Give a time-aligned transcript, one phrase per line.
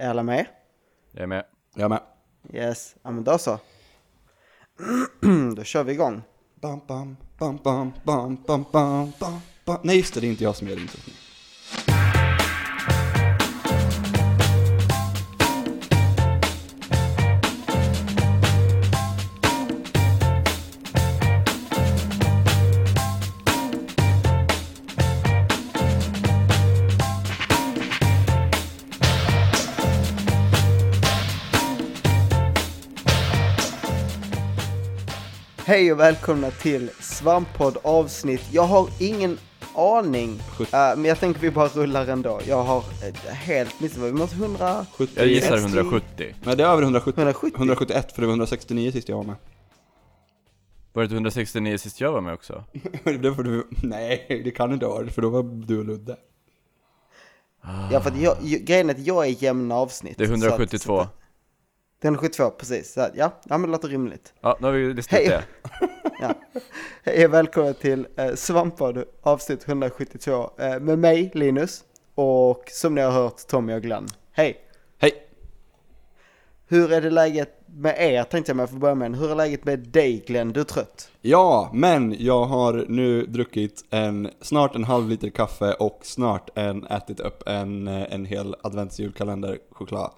[0.00, 0.46] Är alla med?
[1.12, 1.44] Jag är med.
[1.74, 2.00] Jag med.
[2.52, 3.58] Yes, ja men då så.
[5.56, 6.22] då kör vi igång.
[6.54, 9.78] Bam, bam, bam, bam, bam, bam, bam, bam, bam.
[9.82, 11.06] Nej just det, det är inte jag som gör introt
[35.70, 38.42] Hej och välkomna till Svamppodd avsnitt.
[38.52, 39.38] Jag har ingen
[39.74, 42.40] aning, eh, men jag tänker vi bara rullar ändå.
[42.46, 44.86] Jag har eh, helt missat, vi måste 100...
[44.92, 45.12] 70.
[45.16, 45.78] Jag gissar 60.
[45.78, 46.34] 170.
[46.44, 47.20] Nej det är över 170.
[47.20, 47.56] 170.
[47.56, 49.36] 171 för det var 169 sist jag var med.
[50.92, 52.64] Var det 169 sist jag var med också?
[53.04, 56.16] det får du, nej det kan inte vara för då var du och Ludde.
[57.92, 60.18] Ja för att jag, grejen är att jag är jämna avsnitt.
[60.18, 60.78] Det är så att- 172.
[60.78, 61.19] så att-
[62.00, 62.92] Det är 172, precis.
[62.92, 64.32] Så ja, ja men det låter rimligt.
[64.40, 65.28] Ja, nu har vi listat Hej.
[65.28, 65.44] det.
[66.20, 66.34] Ja.
[67.04, 71.84] Hej och välkomna till eh, Svamppodd avsnitt 172 eh, med mig Linus
[72.14, 74.08] och som ni har hört Tommy och Glenn.
[74.32, 74.56] Hej!
[74.98, 75.12] Hej!
[76.68, 79.16] Hur är det läget med er tänkte jag med för att börja med.
[79.16, 80.52] Hur är läget med dig Glenn?
[80.52, 81.10] Du är trött?
[81.20, 86.86] Ja, men jag har nu druckit en, snart en halv liter kaffe och snart en,
[86.86, 90.10] ätit upp en, eh, en hel adventsjulkalender choklad.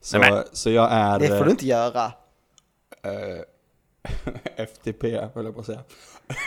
[0.00, 0.44] Så, Nämen.
[0.52, 1.18] så jag är...
[1.18, 2.04] Det får du inte göra.
[3.02, 3.42] eh,
[4.66, 5.80] FTP, höll jag på att säga.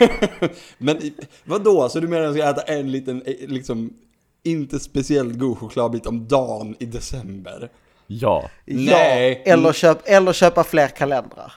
[0.78, 0.98] men
[1.44, 3.96] vadå, så du menar att jag ska äta en liten, eh, liksom,
[4.42, 7.70] inte speciellt god chokladbit om dagen i december?
[8.06, 8.50] Ja.
[8.64, 9.42] Nej.
[9.46, 11.52] Ja, eller, köp, eller köpa fler kalendrar.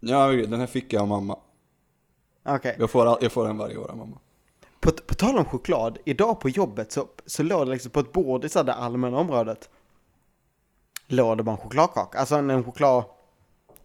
[0.00, 1.38] Ja, den här fick jag av mamma.
[2.48, 2.76] Okej.
[2.78, 4.18] Jag får, jag får den varje år av mamma.
[4.80, 8.12] På, på tal om choklad, idag på jobbet så, så låg det liksom på ett
[8.12, 9.68] bord i så det allmänna området.
[11.12, 13.04] Låg det bara en chokladkaka, alltså en, en choklad,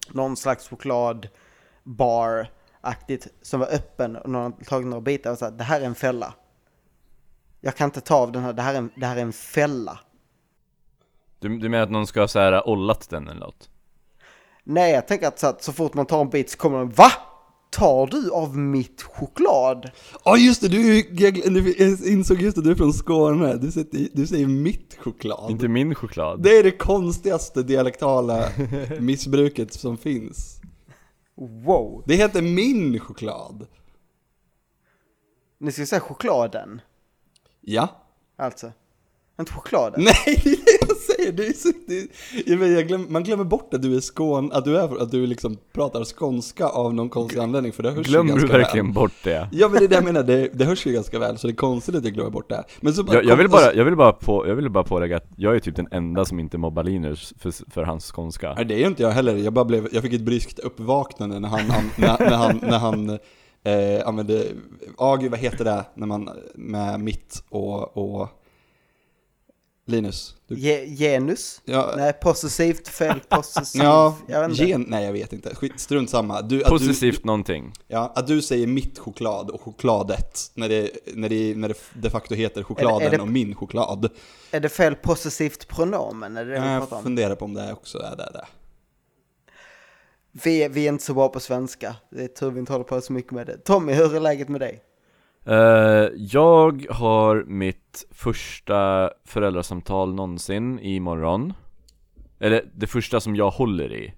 [0.09, 5.63] någon slags chokladbar-aktigt som var öppen och någon hade tagit några bitar och sa det
[5.63, 6.33] här är en fälla.
[7.61, 9.33] Jag kan inte ta av den här, det här är en, det här är en
[9.33, 9.99] fälla.
[11.39, 13.69] Du, du menar att någon ska ha så här ollat den eller något?
[14.63, 16.91] Nej, jag tänker att så, att så fort man tar en bit så kommer de
[16.91, 17.11] VA?
[17.75, 19.91] Tar du av mitt choklad?
[20.25, 21.37] Ja just det, du, jag,
[22.07, 25.51] insåg just att du är från Skåne, du säger, du säger mitt choklad.
[25.51, 26.43] Inte min choklad.
[26.43, 28.49] Det är det konstigaste dialektala
[28.99, 30.61] missbruket som finns.
[31.65, 32.03] Wow!
[32.05, 33.67] Det heter min choklad.
[35.59, 36.81] Ni ska säga chokladen,
[37.61, 37.89] Ja.
[38.37, 38.71] alltså.
[39.39, 40.03] Inte chokladen.
[40.03, 41.31] Nej, det är det jag säger.
[41.31, 42.07] Det är så, det,
[42.51, 45.11] jag vet, jag glöm, man glömmer bort att du är skån, att du, är, att
[45.11, 48.57] du liksom pratar skånska av någon konstig anledning, för det hörs ju Glömmer du ganska
[48.57, 48.93] verkligen väl.
[48.93, 49.49] bort det?
[49.51, 51.53] Ja men det är det jag menar, det, det hörs ju ganska väl, så det
[51.53, 52.63] är konstigt att jag glömmer bort det.
[52.81, 55.17] Men så bara, Jag, jag, vill bara, jag, vill bara på, jag vill bara pålägga
[55.17, 58.53] att jag är typ den enda som inte mobbar Linus för, för hans skånska.
[58.53, 61.39] Nej det är ju inte jag heller, jag bara blev, jag fick ett bryskt uppvaknande
[61.39, 63.09] när han, han när, när han, när han
[63.63, 64.45] eh, använde,
[64.97, 68.29] ja gud vad heter det, när man, med mitt och, och
[69.87, 70.35] Linus?
[70.47, 71.61] Du, Ge, genus?
[71.65, 73.81] ja, Nej, possessivt, fel possessiv.
[73.83, 74.65] ja jag vet inte.
[74.65, 76.41] gen, nej jag vet inte, Skit, strunt samma.
[76.41, 77.73] Du, Possessivt du, någonting.
[77.87, 82.09] ja, att du säger mitt choklad och chokladet, när det, när det, när det de
[82.09, 84.09] facto heter chokladen Är det- är det- och min choklad.
[84.51, 86.37] Är det fel possessivt pronomen?
[86.37, 87.03] Är det det Jag om?
[87.03, 88.29] funderar på om det också är det.
[88.33, 88.45] det.
[90.31, 91.95] Vi, vi är inte så bra på svenska.
[92.09, 93.57] Det är tur vi inte håller på så mycket med det.
[93.57, 94.81] Tommy, hur är läget med dig?
[95.45, 101.53] Eh, jag har mitt första föräldrasamtal någonsin imorgon
[102.39, 104.13] Eller det första som jag håller i.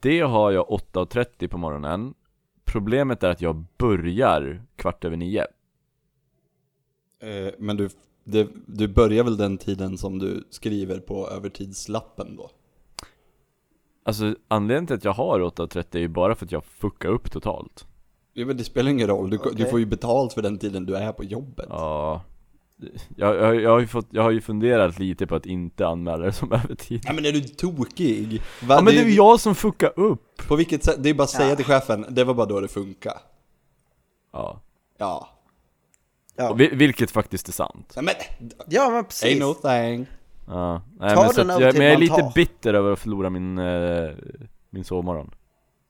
[0.00, 2.14] Det har jag 8.30 på morgonen.
[2.64, 5.46] Problemet är att jag börjar kvart över nio.
[7.20, 7.88] Eh, Men du,
[8.24, 12.50] det, du börjar väl den tiden som du skriver på övertidslappen då?
[14.04, 17.30] Alltså anledningen till att jag har 8.30 är ju bara för att jag fuckar upp
[17.30, 17.86] totalt
[18.34, 19.70] Ja, men det spelar ingen roll, du, du Okej.
[19.70, 21.66] får ju betalt för den tiden du är på jobbet.
[21.70, 22.22] Ja
[23.16, 26.16] jag, jag, jag, har ju fått, jag har ju funderat lite på att inte anmäla
[26.24, 28.42] det som övertid Ja men är du tokig?
[28.62, 28.74] Va?
[28.74, 30.46] Ja men det är ju jag som fuckar upp!
[30.48, 30.96] På vilket sätt?
[30.98, 31.56] Det är bara att säga Ja.
[31.56, 33.18] till chefen, det var bara då det funkar.
[34.32, 34.60] Ja,
[34.98, 35.28] Ja.
[36.36, 39.40] Ja, vil- vilket faktiskt är sant Nej, men, ja men ain't precis.
[39.40, 40.06] no thing.
[40.48, 42.32] Ja, nej, Ta men, så att jag, men jag är lite tar.
[42.34, 44.10] bitter över att förlora min, eh,
[44.70, 45.30] min sovmorgon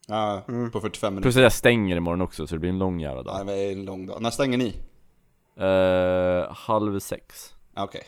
[0.09, 0.71] Ja, Mm.
[0.71, 1.23] på 45 minuter.
[1.23, 3.53] Plus att jag stänger imorgon också så det blir en lång jävla Ja, dag det
[3.53, 4.23] är en lång dag.
[4.23, 4.75] När stänger ni?
[5.57, 8.03] eh, Halv sex Ja, Okej.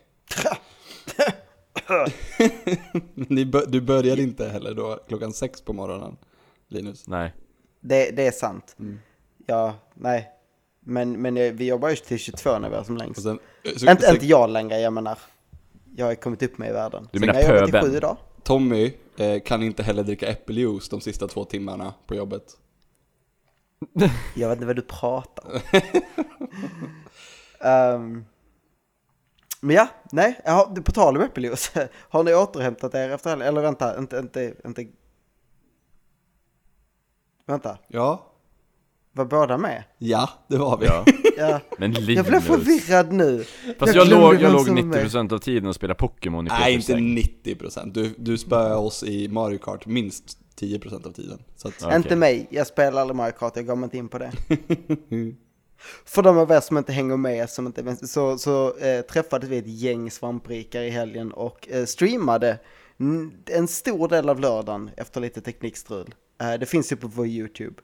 [3.46, 6.16] Bör, du börjar inte heller då klockan sex på morgonen,
[6.68, 7.08] Linus?
[7.08, 7.32] Nej
[7.80, 8.76] Det, det är sant.
[8.78, 8.98] Mm.
[9.46, 10.30] Ja, nej.
[10.80, 13.22] Men, men eh, vi jobbar ju till 22 när vi är som längst.
[13.22, 13.38] sen,
[13.76, 15.18] så, Inte, så, inte jag längre, jag menar.
[15.96, 17.08] jag har kommit upp med i världen.
[17.12, 17.82] Du Sen menar har jag pöben?
[17.92, 18.16] sju dagar.
[18.44, 22.56] Tommy eh, kan inte heller dricka äppeljuice de sista två timmarna på jobbet.
[24.34, 25.60] Jag vet inte vad du pratar om.
[27.60, 28.24] Ehm,
[29.60, 31.72] men ja, nej, ja, på tal om äppeljuice.
[32.08, 33.48] Har ni återhämtat er efter helgen?
[33.48, 34.86] Eller vänta, inte, inte, inte.
[37.46, 38.32] Vänta, Ja.
[39.12, 39.84] var båda med?
[39.98, 40.86] Ja, det var vi.
[40.86, 41.04] Ja.
[41.36, 42.26] Ja, Men jag Linus.
[42.26, 43.44] blev förvirrad nu.
[43.78, 45.04] Fast Jag jag, låg, jag låg som var med.
[45.06, 47.18] 90% av tiden och spelade Pokémon i Nej, inte säng.
[47.44, 47.92] 90%.
[47.92, 51.38] Du, du spöade oss i Mario Kart minst 10% av tiden.
[51.56, 51.96] Så att, Ja.
[51.96, 54.32] Inte mig, jag spelar aldrig Mario Kart, jag gav mig inte in på det.
[56.04, 59.58] För de av er som inte hänger med, som inte, så, så eh, träffades vi
[59.58, 62.58] ett gäng svamprikar i helgen och eh, streamade
[63.50, 66.14] en stor del av lördagen efter lite teknikstrul.
[66.40, 67.74] Eh, det finns ju på vår YouTube.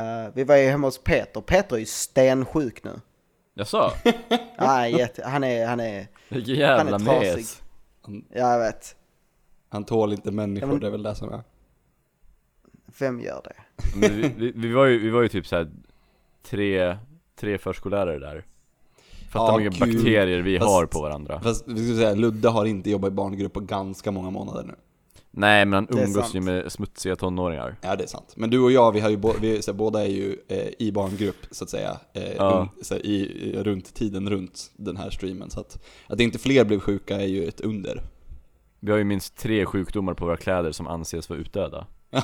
[0.00, 3.00] Eh, vi var ju hemma hos Peter, Peter är ju stensjuk nu.
[3.54, 3.90] Jaså?
[4.58, 7.36] Nej, han är, han är, Vilken jävla Han är trasig.
[7.36, 7.62] mes.
[8.34, 8.96] ja, jag vet.
[9.68, 11.42] han tål inte människor, Ja, men- det är väl det som är.
[12.98, 13.56] Vem gör det?
[14.00, 15.70] Men vi, vi, vi, var ju, vi var ju typ såhär
[16.42, 16.96] tre,
[17.36, 18.44] tre förskollärare där.
[19.30, 21.40] Fatta Ja, hur mycket bakterier vi Fast- har på varandra.
[21.40, 24.74] Fast vi ska säga, Ludde har inte jobbat i barngrupp på ganska många månader nu.
[25.32, 27.76] Nej men han umgås ju med smutsiga tonåringar.
[27.80, 28.32] Ja, det är sant.
[28.36, 30.68] Men du och jag, vi har ju bo- vi, så här, båda är ju eh,
[30.78, 32.68] i barngrupp, så att säga, eh, Ja.
[32.76, 35.50] un, så här, i, runt tiden runt den här streamen.
[35.50, 38.02] Så att, att inte fler blev sjuka är ju ett under.
[38.80, 41.86] Vi har ju minst tre sjukdomar på våra kläder som anses vara utdöda.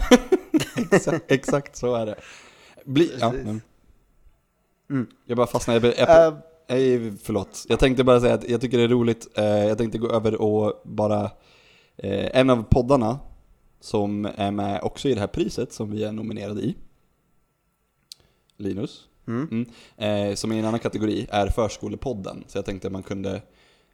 [0.92, 2.14] exakt, exakt så är det.
[2.84, 3.34] Bli, ja.
[4.90, 5.06] Mm.
[5.26, 6.34] Jag bara fastnade, jag, jag, Eh,
[6.68, 7.64] Nej, förlåt.
[7.68, 9.26] Jag tänkte bara säga att jag tycker det är roligt.
[9.38, 11.30] Eh, jag tänkte gå över och bara...
[11.98, 13.18] Eh, en av poddarna
[13.80, 16.74] som är med också i det här priset som vi är nominerade i.
[18.56, 19.04] Linus.
[19.28, 19.48] Mm.
[19.50, 20.30] Mm.
[20.30, 22.44] Eh, som är i en annan kategori är Förskolepodden.
[22.46, 23.42] Så jag tänkte att man kunde...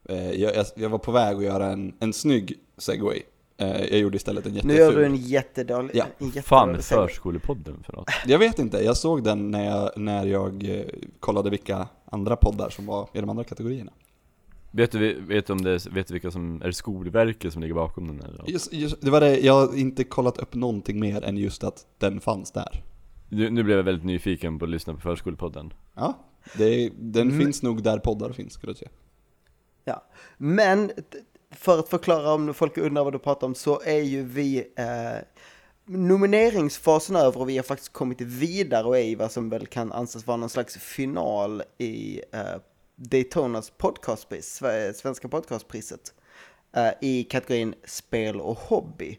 [0.09, 3.23] Eh, jag, jag- var på väg att göra en, en snygg segway.
[3.57, 4.79] Jag gjorde istället en nu jätteful.
[4.79, 5.91] gör du en jättedålig...
[5.97, 6.05] Ja.
[6.05, 8.09] en jättedålig Fan med förskolepodden för något.
[8.27, 10.85] Jag vet inte, jag såg den när jag, när jag
[11.21, 13.93] kollade vilka andra poddar som var i de andra kategorierna.
[14.75, 17.75] Vet du, vet du om det, vet du vilka som, är det Skolverket som ligger
[17.75, 18.45] bakom den eller?
[18.51, 21.87] Just, just, det var det, jag har inte kollat upp någonting mer än just att
[21.99, 22.83] den fanns där.
[23.29, 25.73] Nu, nu blev jag väldigt nyfiken på att lyssna på förskolepodden.
[25.95, 26.19] Ja,
[26.59, 27.41] det, den Mm.
[27.41, 28.91] finns nog där poddar finns skulle jag säga.
[29.85, 30.05] Ja,
[30.39, 30.91] men
[31.51, 35.23] för att förklara om folk undrar vad du pratar om så är ju vi eh,
[35.87, 39.93] nomineringsfasen över och vi har faktiskt kommit vidare och är i vad som väl kan
[39.93, 42.41] anses vara någon slags final i eh,
[42.97, 46.15] Daytonas podcastpris, Sve- svenska podcastpriset
[46.77, 49.19] eh, i kategorin spel och hobby.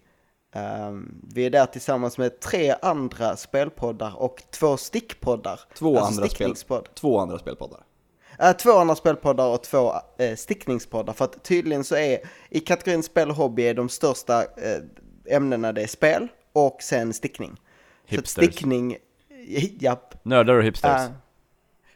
[0.56, 5.60] Um, vi är där tillsammans med tre andra spelpoddar och två stickpoddar.
[5.78, 6.56] Två Alltså andra spel,
[6.94, 7.84] två andra spelpoddar.
[8.40, 11.14] Eh, två andra spelpoddar och två eh, stickningspoddar.
[11.14, 12.20] För att tydligen så är
[12.50, 14.46] i kategorin spel och hobby är de största
[15.30, 17.56] ämnena det är spel och sen stickning.
[18.10, 18.46] Så Hipsters.
[18.46, 18.98] stickning,
[19.80, 20.26] japp.
[20.26, 21.02] Nördar och hipsters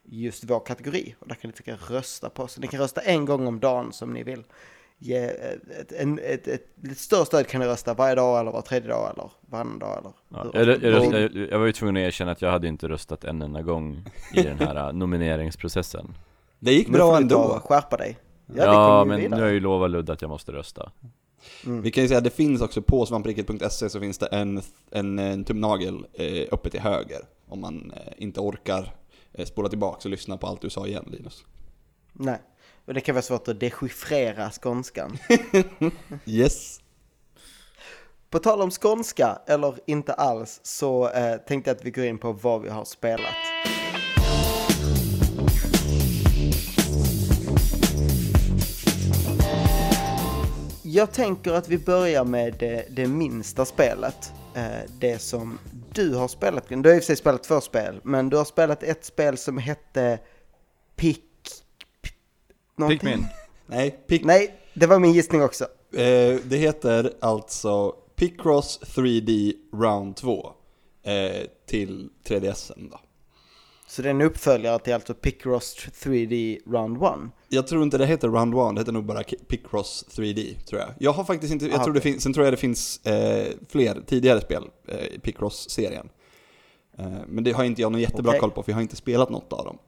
[0.04, 1.14] just vår kategori.
[1.18, 2.58] Och där kan ni trycka rösta på oss.
[2.58, 4.44] Ni kan rösta en gång om dagen som ni vill.
[5.04, 8.62] Ge ett, en, ett, ett, lite större stöd kan ni rösta varje dag eller var
[8.62, 10.50] tredje dag eller varannan dag eller Ja,
[10.82, 13.42] jag, ofta jag, jag, var ju tvungen att erkänna att jag hade inte röstat en
[13.42, 14.04] enda gång
[14.35, 16.14] i den här äh, nomineringsprocessen.
[16.59, 17.61] Det gick bra ändå.
[17.64, 18.18] skärpa dig.
[18.47, 19.40] Ja, Ja, men nu vidare.
[19.40, 20.92] har jag ju lovat Ludde att jag måste rösta.
[21.64, 25.18] Vi kan ju säga att det finns också på svampriket.se så finns det en, en,
[25.18, 27.21] en tumnagel eh, uppe till höger.
[27.49, 28.94] Om man eh, inte orkar
[29.32, 31.44] eh, spola tillbaka och lyssna på allt du sa igen Linus.
[32.12, 32.38] Nej,
[32.86, 35.18] och det kan vara svårt att dechiffrera skånskan.
[36.26, 36.80] Yes.
[38.30, 42.18] På tal om skånska, eller inte alls, så eh, tänkte jag att vi går in
[42.18, 43.34] på vad vi har spelat.
[50.82, 54.32] Jag tänker att vi börjar med det, det minsta spelet.
[54.54, 55.58] Eh, det som
[55.92, 56.68] du har spelat.
[56.68, 59.36] Du har i och för sig spelat två spel, men du har spelat ett spel
[59.36, 60.18] som hette
[60.96, 61.16] Pick...
[61.16, 61.31] Pick
[62.82, 62.98] någonting?
[63.10, 63.26] Pikmin.
[63.66, 65.64] Nej, pick, Nej, det var min gissning också.
[65.94, 70.52] Eh, det heter alltså Picross 3D Round 2
[71.02, 73.00] eh, till 3DSen då.
[73.86, 77.10] Så det är en uppföljare till alltså Picross 3D Round 1.
[77.48, 80.90] Jag tror inte det heter Round 1, det heter nog bara Picross 3D tror jag.
[80.98, 83.46] Jag har faktiskt inte, jag Ah, tror det finns, sen tror jag det finns eh,
[83.68, 86.08] fler tidigare spel eh, i Picross-serien.
[86.98, 88.40] Eh, Men det har inte jag någon jättebra Okej.
[88.40, 89.78] koll på, för jag har inte spelat något av dem.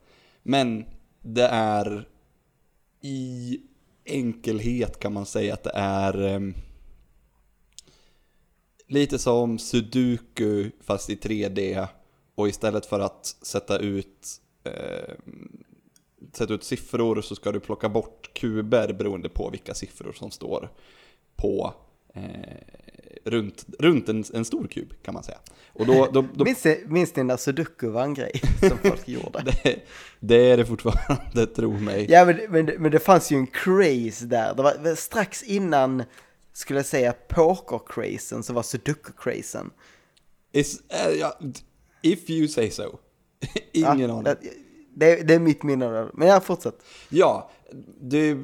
[0.43, 0.85] Men
[1.21, 2.07] det är
[3.05, 3.59] i
[4.05, 6.53] enkelhet kan man säga att det är ehm,
[8.87, 11.87] lite som Sudoku fast i 3D
[12.35, 15.13] och istället för att sätta ut eh,
[16.33, 20.69] sätta ut siffror så ska du plocka bort kuber beroende på vilka siffror som står
[21.35, 21.73] på
[22.13, 22.84] eh,
[23.23, 25.37] runt, runt en, en stor kub kan man säga.
[25.73, 29.43] Och då, då, då, Minns, minns ni när sudoku var en grej som folk gjorde?
[29.63, 29.79] det,
[30.19, 32.05] det är det fortfarande, tro mig.
[32.09, 36.03] Ja men, men, men det fanns ju en craze där, det var strax innan,
[36.53, 39.69] skulle jag säga, poker-crazen så var sudoku-crazen.
[40.51, 41.39] Is, eh, ja,
[42.01, 42.97] if you say so.
[43.71, 44.35] Ingen Ja, aning.
[44.95, 46.79] Det, det, är mitt minne det, men jag fortsätter.
[47.09, 47.51] Ja,
[48.01, 48.37] det,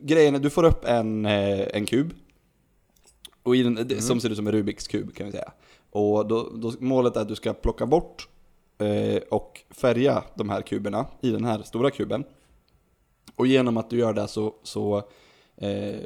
[0.00, 2.14] grejen är du får upp en, eh, en kub.
[3.48, 5.52] Och i den, det, Som ser ut som en Rubiks kub kan vi säga.
[5.90, 8.28] Och då, då, målet är att du ska plocka bort
[8.78, 12.24] eh, och färga de här kuberna i den här stora kuben.
[13.36, 15.02] Och genom att du gör det så, så
[15.56, 15.98] eh,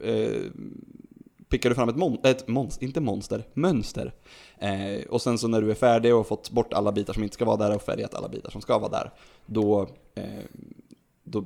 [0.00, 0.42] eh,
[1.48, 4.14] pickar du fram ett, mon- ett monster, inte monster, mönster.
[4.58, 7.34] Eh, och sen så när du är färdig och fått bort alla bitar som inte
[7.34, 9.10] ska vara där och färgat alla bitar som ska vara där,
[9.46, 10.44] då, eh,
[11.24, 11.44] då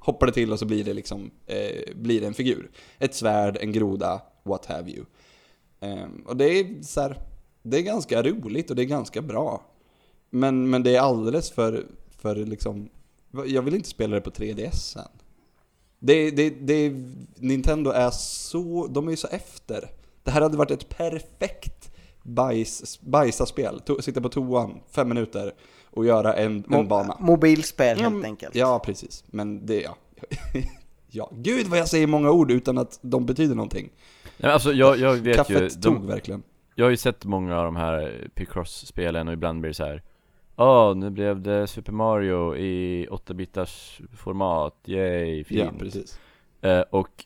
[0.00, 2.70] hoppar det till och så blir det liksom, eh, blir det en figur.
[2.98, 5.04] Ett svärd, en groda, what have you.
[5.80, 7.20] Eh, och det är så här,
[7.62, 9.62] det är ganska roligt och det är ganska bra.
[10.30, 11.86] Men, men det är alldeles för,
[12.18, 12.88] för liksom,
[13.46, 15.08] jag vill inte spela det på 3DS sen.
[15.98, 16.92] Det, det, det,
[17.36, 19.90] Nintendo är så, de är ju så efter.
[20.22, 21.89] Det här hade varit ett perfekt
[22.34, 23.80] bajs, bajsaspel.
[23.80, 25.52] To, sitta på toan, fem minuter
[25.90, 27.16] och göra en, en bana.
[27.20, 28.54] Mobilspel helt enkelt.
[28.54, 29.24] Ja, precis.
[29.26, 29.96] Men det, ja.
[31.10, 31.30] ja.
[31.32, 33.90] Gud vad jag säger många ord utan att de betyder någonting.
[34.36, 36.42] Nej, alltså jag, jag vet ju, Kaffet tog de, verkligen.
[36.74, 40.02] jag har ju sett många av de här Picross-spelen och ibland blir det så här.
[40.56, 46.18] Ja, nu blev det Super Mario i 8-bitars format, yay, fint Ja, precis.
[46.60, 47.24] Eh, och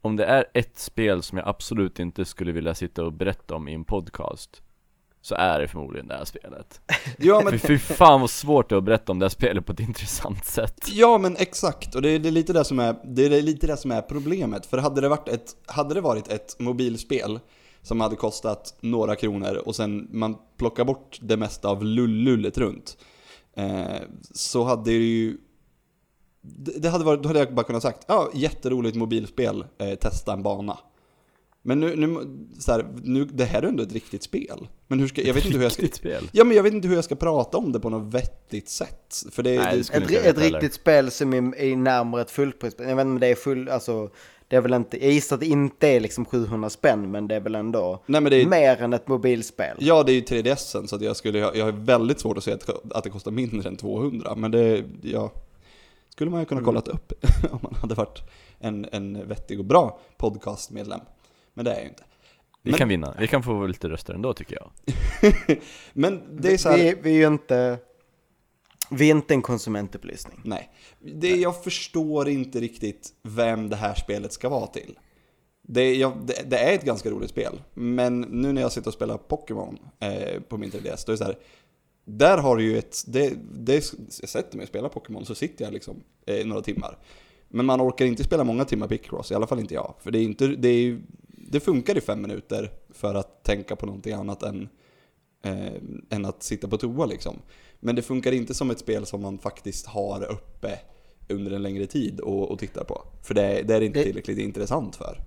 [0.00, 3.68] om det är ett spel som jag absolut inte skulle vilja sitta och berätta om
[3.68, 4.62] i en podcast
[5.22, 6.80] Så är det förmodligen det här spelet
[7.18, 9.66] Ja, För men, fy fan vad svårt det är att berätta om det här spelet
[9.66, 11.94] på ett intressant sätt ja, men exakt.
[11.94, 14.02] Och det är, det är lite det som är, det är lite det som är
[14.02, 14.66] problemet.
[14.66, 17.40] För hade det varit ett, hade det varit ett mobilspel
[17.82, 22.96] som hade kostat några kronor och sen man plockar bort det mesta av lullullet runt.
[23.56, 24.02] Eh,
[24.34, 25.36] så hade det ju
[26.80, 30.42] det hade varit, då hade jag bara kunnat sagt, ja jätteroligt mobilspel, eh, testa en
[30.42, 30.78] bana.
[31.62, 32.16] Men nu, nu,
[32.58, 34.68] så här, nu, det här är ändå ett riktigt spel.
[34.86, 36.88] Men hur ska, jag vet inte hur jag ska, spel ja men jag vet inte
[36.88, 39.22] hur jag ska prata om det på något vettigt sätt.
[39.30, 42.30] För det, Nej, det, det Ett, jag ett riktigt spel som är, är närmare ett
[42.30, 42.88] fullprisspel.
[42.88, 44.10] Jag vet inte om det är full, alltså,
[44.48, 47.34] det är väl inte, jag gissar att det inte är liksom 700 spänn, men det
[47.34, 49.76] är väl ändå Nej, men det är- mer än ett mobilspel.
[49.78, 52.56] Ja, det är ju 3DSen så att jag skulle, jag har väldigt svårt att säga
[52.56, 54.34] att, att det kostar mindre än 200.
[54.34, 55.32] Men det, ja,
[56.18, 57.12] skulle man ju kunna kollat upp
[57.50, 58.22] om man hade varit
[58.58, 61.00] en, en vettig och bra podcastmedlem.
[61.54, 62.04] Men det är jag ju inte.
[62.62, 64.70] Vi Men- kan vinna, vi kan få lite röster ändå tycker jag
[65.92, 67.78] Men det är så här, vi, vi är ju inte,
[68.90, 70.40] vi är inte en konsumentupplysning.
[70.44, 70.70] nej.
[70.98, 74.98] Det, jag förstår inte riktigt vem det här spelet ska vara till.
[75.62, 78.94] Det, jag, det, det är ett ganska roligt spel, men nu när jag sitter och
[78.94, 81.38] spelar Pokémon eh, på min 3DS, då är det så här,
[82.08, 85.64] där har du ju ett, det, det, jag sätter mig och spelar Pokémon så sitter
[85.64, 86.98] jag liksom eh, några timmar.
[87.48, 89.94] Men man orkar inte spela många timmar Picross, i alla fall inte jag.
[90.00, 91.00] För det, är inte, det, är,
[91.50, 94.68] det funkar i fem minuter för att tänka på någonting annat än,
[95.44, 95.72] eh,
[96.10, 97.36] än att sitta på toa liksom.
[97.80, 100.78] Men det funkar inte som ett spel som man faktiskt har uppe
[101.28, 103.02] under en längre tid och, och tittar på.
[103.22, 105.20] För det, det är det inte Det- tillräckligt intressant för.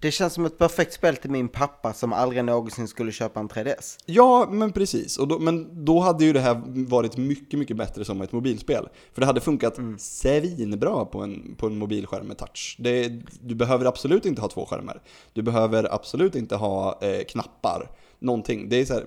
[0.00, 3.48] Det känns som ett perfekt spel till min pappa som aldrig någonsin skulle köpa en
[3.48, 3.98] 3DS.
[4.06, 5.16] Ja, men precis.
[5.16, 8.88] Då, men då hade ju det här varit mycket, mycket bättre som ett mobilspel.
[9.12, 12.76] För det hade funkat svinbra på en, på en mobilskärm med touch.
[12.78, 13.08] Det,
[13.40, 15.02] du behöver absolut inte ha två skärmar.
[15.32, 17.90] Du behöver absolut inte ha eh, knappar.
[18.18, 18.68] Någonting.
[18.68, 19.04] Det är så här,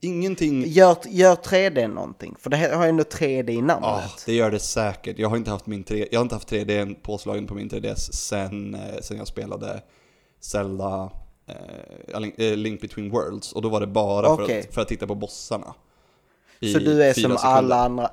[0.00, 0.64] ingenting...
[0.66, 3.84] Gör, gör 3D någonting, för det här har ju ändå 3D i namnet.
[3.84, 5.18] Ah, det gör det säkert.
[5.18, 8.12] Jag har inte haft, min 3, jag har inte haft 3D påslagen på min 3DS
[8.12, 9.82] sen, eh, sen jag spelade
[10.40, 11.10] Zelda
[11.46, 13.52] eh, Link, eh, Link Between Worlds.
[13.52, 14.60] Och då var det bara för, Okej.
[14.60, 15.74] att, för att titta på bossarna.
[16.72, 17.44] Så du är som sekunder.
[17.44, 18.10] alla andra,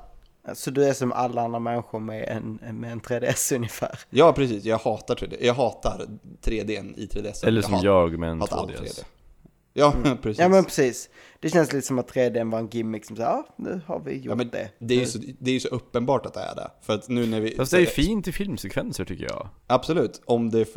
[0.54, 3.98] så du är som alla andra människor med en, med en 3DS ungefär.
[4.10, 4.64] Ja, precis.
[4.64, 5.36] Jag hatar 3D.
[5.40, 6.06] Jag hatar
[6.42, 7.46] 3D i 3DS.
[7.46, 9.04] Eller som hat- jag med en hatar all 2DS
[9.78, 10.00] 3D.
[10.04, 10.38] Ja, precis.
[10.38, 11.08] Ja men precis.
[11.40, 14.16] Det känns lite som att 3D var en gimmick som säger, ja nu har vi
[14.20, 14.70] gjort Ja, det.
[14.78, 16.70] det, är ju så, det är ju så uppenbart att det är det.
[16.82, 17.50] För att nu när vi...
[17.50, 19.48] Fast det är ju fint i filmsekvenser tycker jag.
[19.66, 20.68] Absolut, om det...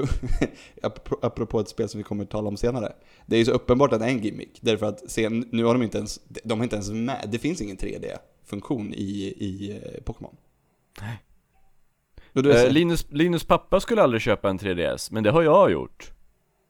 [1.22, 2.94] apropå- ett spel som vi kommer att tala om senare.
[3.26, 4.60] Det är ju så uppenbart att det är en gimmick.
[4.62, 6.20] Därför att sen, nu har de inte ens...
[6.44, 7.30] De har inte ens med...
[7.32, 10.36] Det finns ingen 3D-funktion i, i eh, Pokémon.
[11.02, 11.24] Nej.
[12.36, 16.12] Eh, Linus, Linus pappa skulle aldrig köpa en 3DS, men det har jag gjort.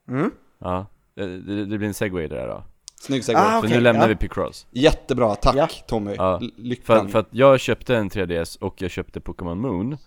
[0.10, 0.32] Mm.
[0.60, 2.64] Ja, det, det blir en segway det där då.
[2.96, 3.44] snygg segway.
[3.46, 4.08] Ah, Så okej, nu lämnar ja.
[4.08, 4.68] vi Picross.
[4.72, 5.68] Jättebra, tack Ja.
[5.88, 6.16] Tommy.
[6.16, 6.40] Ja.
[6.42, 7.10] L- För, Lyckan.
[7.10, 9.98] för att jag köpte en 3DS och jag köpte Pokémon Moon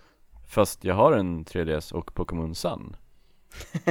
[0.46, 2.96] Fast jag har en 3DS och Pokémon Sun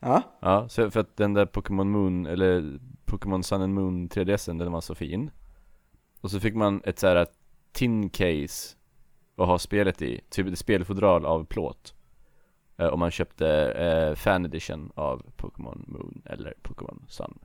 [0.00, 4.58] Ja, Ja, så för att den där Pokémon Moon, eller Pokémon Sun and Moon 3DSen,
[4.58, 5.30] den var så fin
[6.20, 7.26] Och så fick man ett såhär
[7.72, 8.76] tin case
[9.36, 11.97] att ha spelet i, typ ett spelfodral av plåt eh,
[12.78, 17.38] Om man köpte eh, fan edition av Pokémon Moon eller Pokémon Sun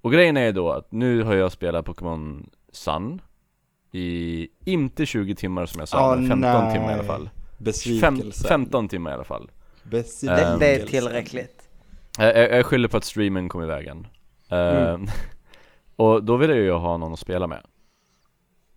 [0.00, 3.22] Och grejen är då att nu har jag spelat Pokémon Sun
[3.92, 6.72] I, inte 20 timmar som jag sa, Åh, men 15 nej.
[6.72, 8.48] timmar i alla fall Fem, Besvikelse.
[8.48, 9.50] 15 timmar i alla fall
[9.82, 10.56] Besvikelse.
[10.60, 11.68] Det, är tillräckligt.
[12.18, 14.06] jag, jag, jag skyller på att streamen kom i vägen
[14.50, 15.06] Ehm,
[15.96, 17.62] Och då ville jag ju ha någon att spela med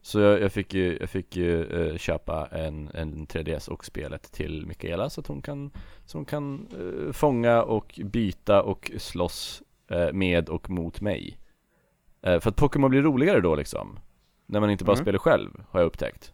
[0.06, 4.32] Så jag, jag fick ju, jag fick ju eh, köpa en, en 3DS och spelet
[4.32, 5.72] till Mikaela så att hon kan,
[6.06, 11.38] så hon kan eh, fånga och byta och slåss eh, med och mot mig.
[12.22, 14.00] För att Pokémon blir roligare då liksom
[14.46, 15.04] När man inte bara Mm.
[15.06, 16.34] spelar själv, har jag upptäckt.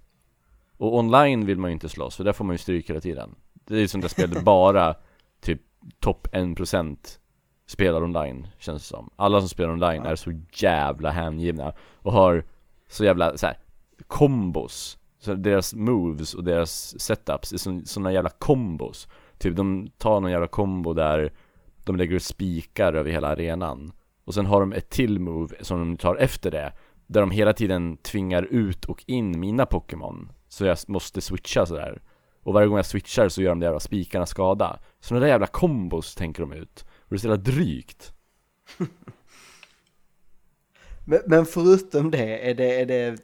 [0.77, 3.35] Och online vill man ju inte slåss, för där får man ju stryk hela tiden.
[3.53, 4.95] Det är ju sånt där spel där bara
[5.41, 5.61] typ
[5.99, 6.97] topp 1%
[7.65, 9.09] spelar online, känns det som.
[9.15, 12.43] Alla som spelar online är så jävla hängivna och har
[12.89, 13.57] så jävla så här
[14.07, 14.97] kombos.
[15.19, 19.07] Så deras moves och deras setups är sådana jävla kombos.
[19.37, 21.33] Typ de tar någon jävla kombo där
[21.85, 23.91] de lägger ut spikar över hela arenan.
[24.25, 26.73] Och sen har de ett till move som de tar efter det
[27.07, 30.31] Där de hela tiden tvingar ut och in mina Pokémon.
[30.47, 32.01] Så jag måste switcha sådär
[32.43, 34.79] Och varje gång jag switchar så gör de de jävla spikarna skada.
[34.99, 36.85] Sådana där jävla kombos tänker de ut.
[36.87, 38.13] Och det är så jävla drygt.
[41.09, 43.17] Men, men förutom det, är det, är det...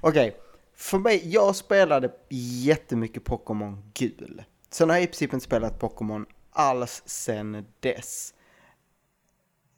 [0.00, 0.36] Okej,
[0.74, 2.10] för mig, jag spelade
[2.64, 4.42] jättemycket Pokémon gul.
[4.70, 8.34] Sen har jag i princip inte spelat Pokémon alls sen dess.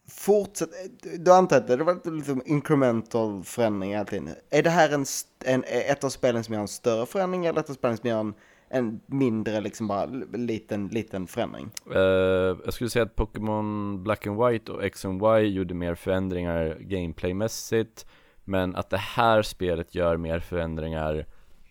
[0.08, 0.70] Fortsätt,
[1.18, 4.34] du antar att det var liksom incremental förändring hela tiden.
[4.50, 5.04] Är det här en,
[5.44, 8.20] en, ett av spelen som gör en större förändring eller ett av spelen som gör
[8.20, 8.34] en,
[8.72, 11.70] en mindre, liksom bara liten, liten förändring?
[11.94, 12.00] Eh,
[12.64, 16.76] Jag skulle säga att Pokémon Black and White och X and Y gjorde mer förändringar
[16.80, 18.06] gameplaymässigt
[18.44, 21.26] Men att det här spelet gör mer förändringar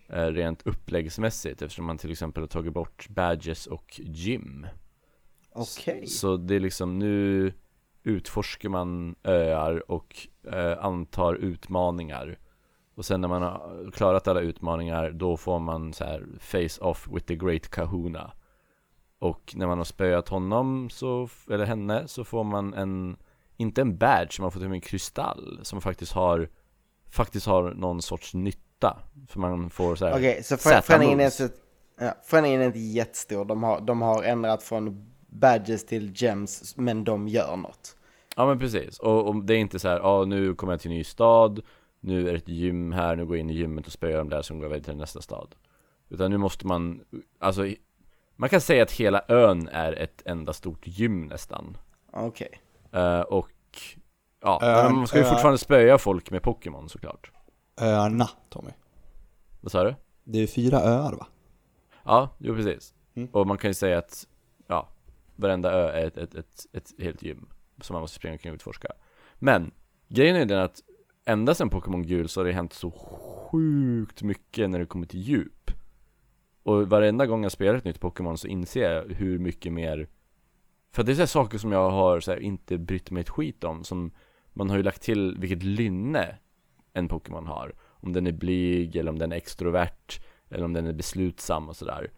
[0.10, 4.68] eh, rent uppläggsmässigt eftersom man till exempel har tagit bort badges och gym
[5.54, 6.08] Okej.
[6.08, 7.54] Så det är liksom nu
[8.04, 12.40] utforskar man öar och eh, antar utmaningar
[12.96, 17.08] Och sen när man har klarat alla utmaningar då får man så här face off
[17.12, 18.32] with the great kahuna.
[19.20, 23.18] Och när man har spöat honom så, eller henne så får man en
[23.58, 26.50] Inte en badge, man får till och med en kristall som faktiskt har
[27.12, 29.00] Faktiskt har någon sorts nytta.
[29.28, 31.48] För man får så här Okej, så för, förändringen är, så,
[32.00, 33.46] ja, förändringen är inte jättestor.
[33.46, 37.96] De har, de har ändrat från badges till gems, men de gör något.
[38.36, 40.92] Ja men precis, och, och det är inte så här, ja nu kommer jag till
[40.92, 41.62] en ny stad
[42.04, 44.30] Nu är det ett gym här, nu går jag in i gymmet och spöar de
[44.30, 45.56] där som går vidare till nästa stad
[46.10, 47.02] Utan nu måste man,
[47.40, 47.68] alltså
[48.36, 51.78] Man kan säga att hela ön är ett enda stort gym nästan
[52.14, 52.62] Okej.
[52.92, 53.50] Eh, Och
[54.42, 57.32] Ja, Ön, men man ska ju ö- fortfarande spöa folk med Pokémon såklart
[57.82, 58.72] Öarna, Tommy.
[59.62, 59.96] Vad sa du?
[60.24, 61.28] Det är fyra öar va?
[62.04, 63.30] Ja, jo precis Mm.
[63.32, 64.28] Och man kan ju säga att,
[64.68, 64.90] ja
[65.36, 67.48] Varenda ö är ett, ett, ett, ett helt gym
[67.82, 68.88] Som man måste springa omkring och utforska
[69.40, 69.72] Men,
[70.08, 70.82] grejen är den att
[71.26, 75.20] Ända sedan Pokémon Gul så har det hänt så sjukt mycket när det kommer till
[75.20, 75.72] djup.
[76.64, 80.08] Och varenda gång jag spelar ett nytt Pokémon så inser jag hur mycket mer
[80.92, 83.64] För det är så saker som jag har så här, inte brytt mig ett skit
[83.64, 84.12] om Som
[84.54, 86.38] man har ju lagt till vilket lynne
[86.94, 87.76] en Pokémon har.
[87.88, 91.76] Om den är blyg eller om den är extrovert Eller om den är beslutsam och
[91.76, 92.12] sådär.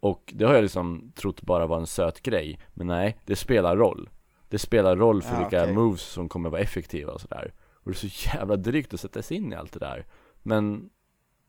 [0.00, 3.76] Och det har jag liksom trott bara var en söt grej Men nej, det spelar
[3.76, 4.08] roll.
[4.48, 5.74] Det spelar roll för Ja, vilka okej.
[5.74, 7.52] moves som kommer vara effektiva och sådär
[7.90, 10.06] och det är så jävla drygt att sätta sig in i allt det där.
[10.42, 10.90] Men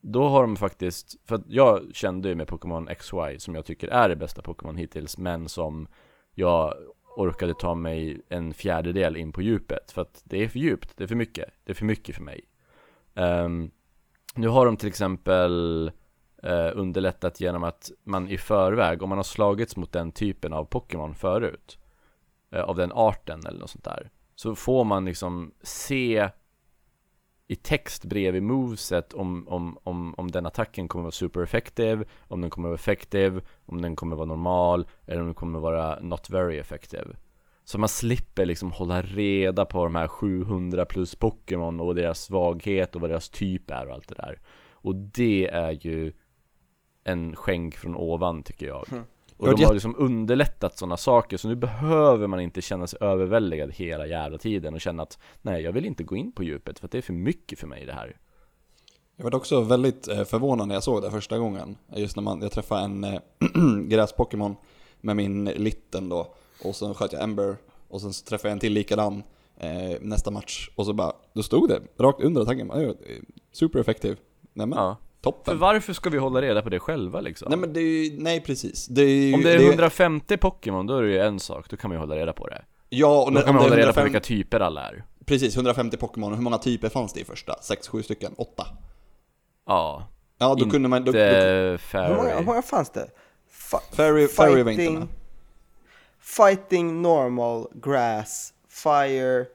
[0.01, 3.87] då har de faktiskt, för att jag kände ju med Pokémon XY som jag tycker
[3.87, 5.87] är det bästa Pokémon hittills Men som
[6.33, 6.73] jag
[7.15, 9.91] orkade ta mig en fjärdedel in på djupet.
[9.91, 12.23] För att det är för djupt, det är för mycket, det är för mycket för
[12.23, 12.41] mig.
[13.13, 13.71] Um,
[14.35, 15.91] Nu har de till exempel
[16.43, 20.65] uh, underlättat genom att man i förväg, om man har slagits mot den typen av
[20.65, 21.77] Pokémon förut
[22.55, 24.09] uh, Av den arten eller något sånt där
[24.41, 26.29] så får man liksom se
[27.47, 32.41] i text bredvid moveset om, om, om, om den attacken kommer vara super effective, om
[32.41, 36.29] den kommer vara effective, om den kommer vara normal, eller om den kommer vara not
[36.29, 37.15] very effective.
[37.63, 42.95] Så man slipper liksom hålla reda på de här 700 plus Pokémon och deras svaghet
[42.95, 44.39] och vad deras typ är och allt det där.
[44.71, 46.13] Och det är ju
[47.03, 48.85] en skänk från ovan tycker jag.
[48.89, 49.03] Hm.
[49.41, 52.99] Och Ja, de har liksom underlättat sådana saker, så nu behöver man inte känna sig
[53.01, 56.79] överväldigad hela jävla tiden och känna att nej, jag vill inte gå in på djupet
[56.79, 58.17] för att det är för mycket för mig det här.
[59.15, 61.77] Jag var också väldigt eh, förvånad när jag såg det första gången.
[61.95, 63.19] Just när man, jag träffade en eh,
[63.83, 64.55] gräs-Pokémon
[65.01, 66.33] med min litten då.
[66.63, 67.57] Och sen sköt jag Ember.
[67.87, 69.23] Och sen så träffade jag en till likadan
[69.57, 70.69] eh, nästa match.
[70.75, 72.71] Och så bara, då stod det rakt under attacken.
[72.73, 72.93] "Ja,
[73.51, 74.17] Super effektiv.
[74.53, 75.31] Nej men, Ja.
[75.31, 75.59] För toppen.
[75.59, 77.49] varför ska vi hålla reda på det själva liksom?
[77.49, 78.87] Nej men det är ju, nej precis.
[78.87, 81.69] Det är ju, Om det är ju- 150 Pokémon, då är det ju en sak,
[81.69, 82.65] då kan man ju hålla reda på det.
[82.89, 84.59] Ja, och Då när, kan om man det är hålla reda på 105 vilka typer
[84.59, 85.03] alla är.
[85.25, 86.33] Precis, 150 Pokémon.
[86.33, 87.53] Hur många typer fanns det i första?
[87.61, 88.33] 6-7 stycken?
[88.37, 88.65] 8?
[89.67, 90.07] Ja,
[90.37, 91.05] Ja, då kunde man...
[91.05, 93.07] Då, då, Hur många, hur många fanns det?
[93.71, 95.07] Fa- Fairy, Fairy var inte med.
[96.19, 99.45] Fighting, normal, grass, fire,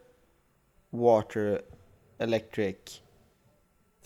[0.91, 1.63] water,
[2.19, 2.77] electric.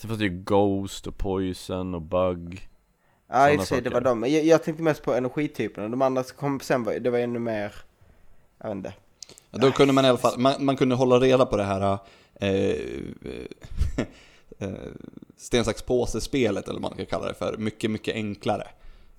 [0.01, 2.69] Sen fanns det ju Ghost och Poison och Bug.
[3.29, 4.23] Ja, i och för sig, det var de.
[4.23, 5.89] Jag, jag tänkte mest på energityperna.
[5.89, 7.75] De andra som kom sen, var, det var ännu mer...
[8.59, 8.95] Jag vet inte.
[9.51, 11.99] Ja, Då kunde man i alla fall, man, man kunde hålla reda på det här
[12.35, 12.51] eh,
[14.59, 14.69] eh,
[15.37, 18.69] sten, sax, påse-spelet, eller vad man kan kalla det för, mycket, mycket enklare.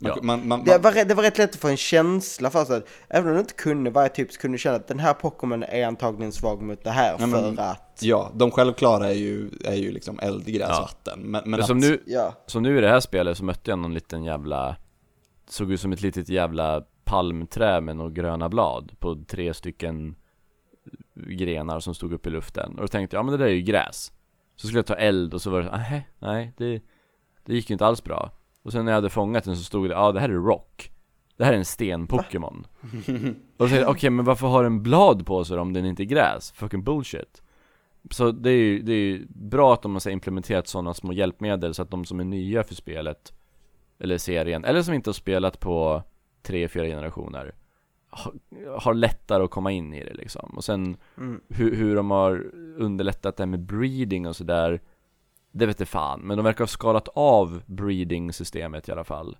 [0.01, 0.21] Man, Ja.
[0.23, 2.81] man, man, Det var, rätt- det var rätt lätt att få en känsla för sig.
[3.09, 5.63] Även om du inte kunde varje typ så kunde du känna att den här Pokémon
[5.69, 7.99] är antagligen svag mot det här Ja, men- för att...
[8.01, 10.81] ja, de självklara är ju, är ju liksom eld, gräs, Ja.
[10.81, 11.19] vatten.
[11.19, 12.33] Men, men Men att, som nu, Ja.
[12.45, 14.75] som nu i det här spelet så mötte jag någon liten jävla
[15.49, 20.15] Såg ut som ett litet jävla palmträ med några gröna blad på tre stycken
[21.15, 23.55] grenar som stod upp i luften Och då tänkte jag, ja men det där är
[23.55, 24.11] ju gräs
[24.55, 26.81] Så skulle jag ta eld och så var det nej, nej det,
[27.45, 28.31] det gick ju inte alls bra
[28.63, 30.91] Och sen när jag hade fångat den så stod det, ja det här är rock.
[31.37, 32.67] Det här är en sten-Pokémon.
[33.57, 36.51] Och så okej men varför har den blad på sig om den inte är gräs?
[36.51, 37.41] Fucking bullshit.
[38.11, 41.73] Så det är ju det är ju bra att de har implementerat sådana små hjälpmedel
[41.73, 43.33] så att de som är nya för spelet
[43.99, 46.03] Eller serien, eller som inte har spelat på
[46.41, 47.55] tre, fyra generationer
[48.09, 48.33] har,
[48.79, 50.53] har lättare att komma in i det liksom.
[50.55, 51.41] Och sen Mm.
[51.49, 52.45] hur, hur de har
[52.77, 54.81] underlättat det här med breeding och sådär
[55.51, 59.37] det vet jag fan, men de verkar ha skalat av breeding-systemet i alla fall.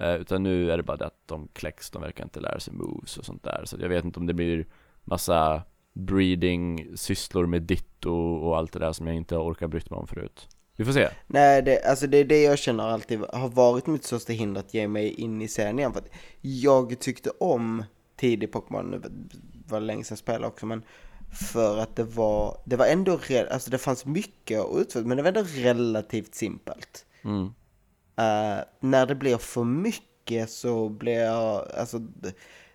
[0.00, 2.74] Eh, Utan nu är det bara det att de kläcks, de verkar inte lära sig
[2.74, 3.62] moves och sånt där.
[3.64, 4.66] Så jag vet inte om det blir
[5.04, 5.62] massa
[5.92, 10.06] breeding, sysslor med ditto och allt det där som jag inte orkar bryta mig om
[10.06, 10.48] förut.
[10.76, 11.08] Vi får se.
[11.26, 14.74] Nej, det, alltså det är det jag känner alltid har varit mitt största hinder att
[14.74, 15.92] ge mig in i serien igen.
[15.92, 16.08] För att
[16.40, 17.84] jag tyckte om
[18.16, 19.00] tidig Pokémon, nu
[19.68, 20.82] var det länge sedan jag spelade också, men
[21.32, 23.18] för att det var, det var ändå,
[23.50, 27.06] alltså det fanns mycket att utföra, men det var ändå relativt simpelt.
[27.24, 27.50] mm.
[28.16, 32.32] Eh, när det blir för mycket så blir jag, alltså det,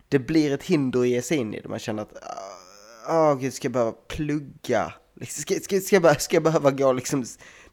[0.08, 1.68] det blir ett hinder att ge sig in i det.
[1.68, 2.12] Man känner att,
[3.08, 4.92] åh gud, ska jag behöva plugga?
[5.14, 7.24] Liksom, Ska, ska, ska, jag, behöva- ska jag behöva gå liksom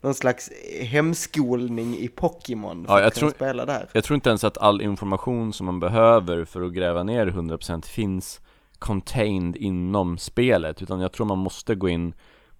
[0.01, 0.49] någon slags
[0.81, 3.89] hemskolning i Pokémon för Ja, jag att kunna tror- spela där?
[3.93, 7.85] Jag tror inte ens att all information som man behöver för att gräva ner 100%
[7.85, 8.41] finns
[8.79, 12.13] contained inom spelet Utan jag tror man måste gå in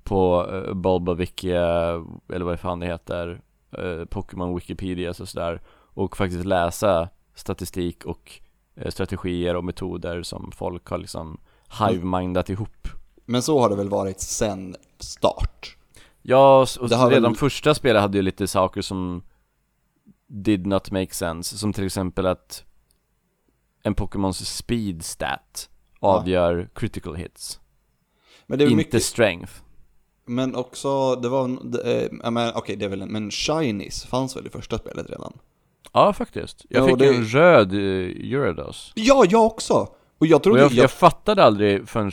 [0.04, 1.64] på uh, Bulbavikia,
[2.34, 3.42] eller vad fan det heter
[3.80, 5.62] uh, Pokémon Wikipedia och sådär
[5.94, 8.32] Och faktiskt läsa statistik och
[8.76, 11.40] eh, strategier och metoder som folk har liksom
[11.80, 12.88] hive-mindat ihop
[13.26, 15.78] men så har det väl varit sen start.
[16.22, 19.24] Ja, och redan väl- första spelet hade ju lite saker som
[20.28, 22.64] did not make sense, som till exempel att
[23.84, 25.06] en Pokémons speed
[26.06, 27.60] avgör critical hits,
[28.48, 29.52] Men det är inte mycket, strength.
[30.26, 34.06] men också, det var, en- eh, ja, men okej det är väl en, men Shinies
[34.06, 35.34] fanns väl i första spelet redan?
[35.94, 36.66] Ja, faktiskt.
[36.70, 38.92] Jag Ja, fick det- en röd uh, Gyarados.
[38.96, 39.88] Ja, jag också!
[40.18, 42.12] Och jag Och trodde, jag, jag, jag fattade aldrig förrän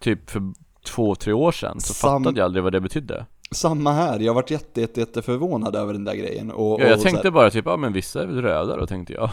[0.00, 0.42] typ för
[0.84, 3.26] två, tre år sedan, så Sam- fattade jag aldrig vad det betydde.
[3.50, 6.50] samma här, jag varit jätte, jätte, jätte förvånad över den där grejen.
[6.50, 8.86] Och, Ja, jag och tänkte här- bara typ, ja men vissa är väl röda då,
[8.86, 9.30] tänkte jag.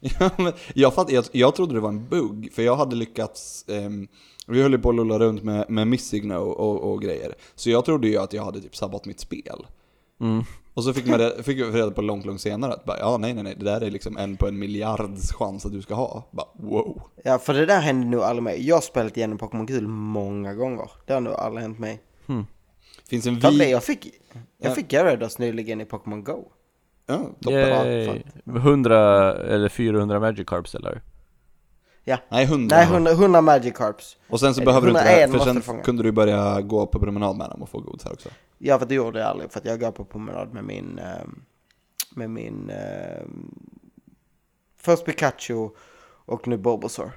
[0.20, 3.64] Ja, men jag, fatt, jag, jag trodde det var en bugg, för jag hade lyckats,
[3.68, 4.08] ehm,
[4.46, 7.34] vi höll ju på att lulla runt med, med Missigno och, och grejer.
[7.54, 9.66] Så jag trodde ju att jag hade typ sabbat mitt spel.
[10.20, 10.44] Mm.
[10.74, 13.16] Och så fick, man reda, fick jag reda på långt, långt senare att bara, ja
[13.18, 15.94] nej nej nej, det där är liksom en på en miljards chans att du ska
[15.94, 16.28] ha.
[16.30, 17.02] Bara, wow.
[17.24, 18.66] Ja, för det där hände nog aldrig mig.
[18.66, 20.90] Jag har spelat igenom Pokémon Gul många gånger.
[21.06, 22.02] Det har nog aldrig hänt mig.
[23.08, 23.70] Finns en vi...
[23.70, 24.40] jag fick, Ja.
[24.58, 26.44] jag fick Gyarados nyligen i Pokémon Go.
[27.08, 28.06] Ja, toppen.
[28.44, 28.56] Fan.
[28.56, 31.02] 100 eller 400 Magikarps eller?
[32.04, 32.18] Ja.
[32.28, 32.76] Nej, 100.
[32.76, 34.16] Nej, 100, 100 Magikarps.
[34.28, 35.82] Och sen så Eller behöver du inte det, 101 för sen du fånga.
[35.82, 38.28] kunde du börja gå på promenad med dem och få godisar också.
[38.58, 40.98] Ja, för det gjorde jag aldrig, för att jag går på promenad med min...
[40.98, 41.42] ehm,
[42.14, 42.70] Med min...
[42.70, 43.54] ehm,
[44.76, 45.68] Först Pikachu
[46.24, 47.10] och nu Bulbasaur.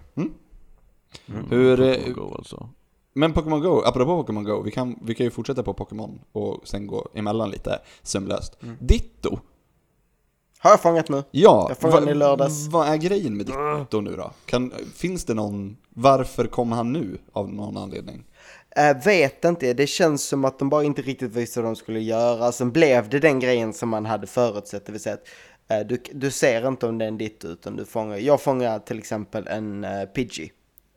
[1.49, 2.69] Hur, eh, Pokémon Go alltså.
[3.13, 6.67] Men Pokémon Go, apropå Pokémon Go, vi kan, vi kan ju fortsätta på Pokémon och
[6.67, 8.58] sen gå emellan lite sömlöst.
[8.63, 8.75] Mm.
[8.80, 9.39] Ditto!
[10.63, 11.24] Har jag fångat nu?
[11.32, 12.67] Ja, Jag fångade i lördags.
[12.67, 14.32] vad är grejen med Ditto nu då?
[14.45, 18.24] Kan, finns det någon, varför kom han nu av någon anledning?
[18.76, 22.00] Äh, vet inte, det känns som att de bara inte riktigt visste vad de skulle
[22.00, 22.52] göra.
[22.52, 25.28] Sen blev det den grejen som man hade förutsett, det vill säga att
[25.80, 28.80] äh, du, du ser inte om det är en ditt utan du fångar, jag fångar
[28.80, 30.50] till exempel en uh, Pidgey.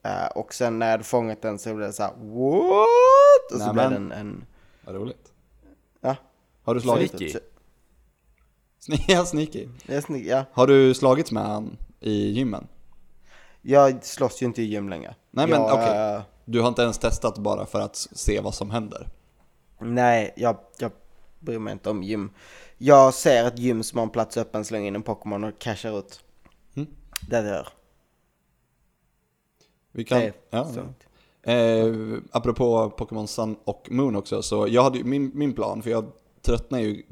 [0.04, 3.52] Äh, och sen när jag hade fångat den så blev det så här, what?
[3.52, 3.74] Och så Nämen.
[3.74, 4.44] blev den en,
[4.84, 5.32] Vad roligt.
[6.00, 6.16] ja.
[6.64, 7.10] Har du slagit?
[7.10, 7.38] Sneaky.
[9.08, 9.68] Ja, sneaky.
[9.86, 10.44] är snyggt, ja.
[10.52, 12.66] Har du slagits med han i gymmen?
[13.62, 15.14] Jag slåss ju inte i gym längre.
[15.30, 16.14] Nej, men okej.
[16.16, 19.08] äh, Du har inte ens testat bara för att se vad som händer?
[19.80, 20.90] Nej, jag, jag
[21.40, 22.30] bryr mig inte om gym.
[22.78, 25.98] Jag ser ett gym som har en plats öppen, slänger in en Pokémon och cashar
[25.98, 26.20] ut.
[26.74, 26.88] Mm.
[27.28, 27.68] Det gör.
[29.92, 30.66] Vi kan, är ja.
[31.52, 31.94] Eh,
[32.32, 36.78] apropå Pokémon Sun och Moon också, så jag hade min, min plan, för jag tröttnar
[36.78, 37.02] ju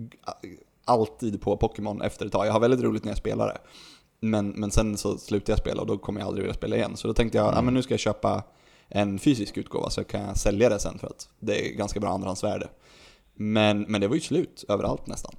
[0.85, 2.47] alltid på Pokémon efter ett tag.
[2.47, 3.59] Jag har väldigt roligt när jag spelar det.
[4.21, 6.97] Men, men sen så slutar jag spela och då kommer jag aldrig vilja spela igen.
[6.97, 8.43] Så då tänkte jag, ja men nu ska jag köpa
[8.89, 12.11] en fysisk utgåva så kan jag sälja det sen för att det är ganska bra
[12.11, 12.69] andrahandsvärde.
[13.35, 15.35] Men, men det var ju slut överallt nästan.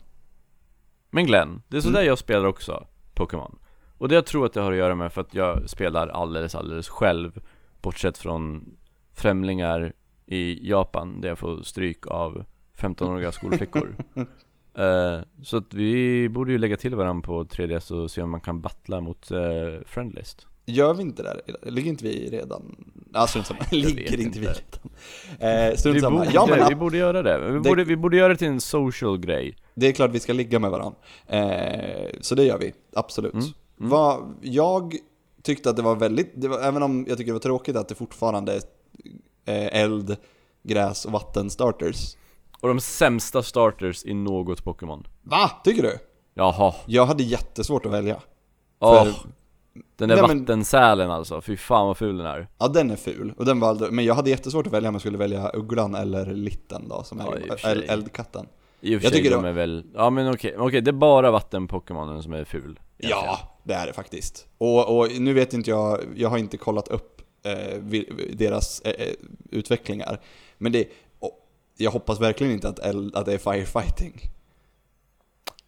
[1.10, 3.60] Men Glenn, det är sådär jag spelar också Pokémon
[3.97, 6.56] Och det jag tror att det har att göra med för att jag spelar alldeles,
[6.56, 7.41] alldeles själv
[7.82, 8.75] Bortsett från
[9.13, 9.93] främlingar
[10.25, 12.45] i Japan där jag får stryk av
[12.77, 13.95] 15-åriga skolflickor
[14.78, 18.42] Eh, Så att vi borde ju lägga till varandra på 3DS och se om man
[18.42, 19.40] kan battla mot uh,
[19.86, 21.42] Friendlist Gör vi inte det?
[21.72, 22.76] Ligger inte vi redan?
[23.14, 23.60] Ja, strunt samma.
[23.72, 25.70] Ligger inte vi redan?
[25.72, 26.26] Eh, strunt samma.
[26.34, 28.62] Ja, men vi borde göra det, vi det- borde, vi borde göra det till en
[28.62, 30.98] social grej Det är klart vi ska ligga med varandra.
[31.28, 33.34] Eh, så det gör vi, absolut.
[33.34, 33.46] Mm.
[33.78, 34.96] Vad- jag
[35.42, 37.88] tyckte att det var väldigt, det var, även om jag tycker det var tråkigt att
[37.88, 38.62] det fortfarande är
[39.46, 40.16] eh, eld,
[40.64, 42.16] gräs och vatten starters.
[42.63, 45.52] Och de sämsta starters i något Pokémon Va?
[45.63, 45.97] Tycker du?
[46.34, 48.19] Jaha, Jag hade jättesvårt att välja.
[48.80, 49.13] Åh, För-
[49.95, 52.95] den där Nej, men- vattensälen alltså, fy fan vad ful den är Ja, den är
[52.95, 53.34] ful.
[53.38, 56.26] Och den aldrig, men jag hade jättesvårt att välja om jag skulle välja ugglan eller
[56.26, 57.71] litten då, som Ja, är sig.
[57.71, 58.45] eld, eldkatten.
[58.82, 60.93] I och för Jag sig, tycker de är väl, ja men okej, okej det är
[60.93, 62.80] bara vattenpokémonen som är ful egentligen.
[63.26, 64.47] Ja, det är det faktiskt.
[64.58, 67.80] Och, och nu vet inte jag, jag har inte kollat upp eh,
[68.34, 69.13] deras eh, eh,
[69.52, 70.19] utvecklingar.
[70.58, 70.88] Men det,
[71.78, 74.22] jag hoppas verkligen inte att, eld, att det är firefighting.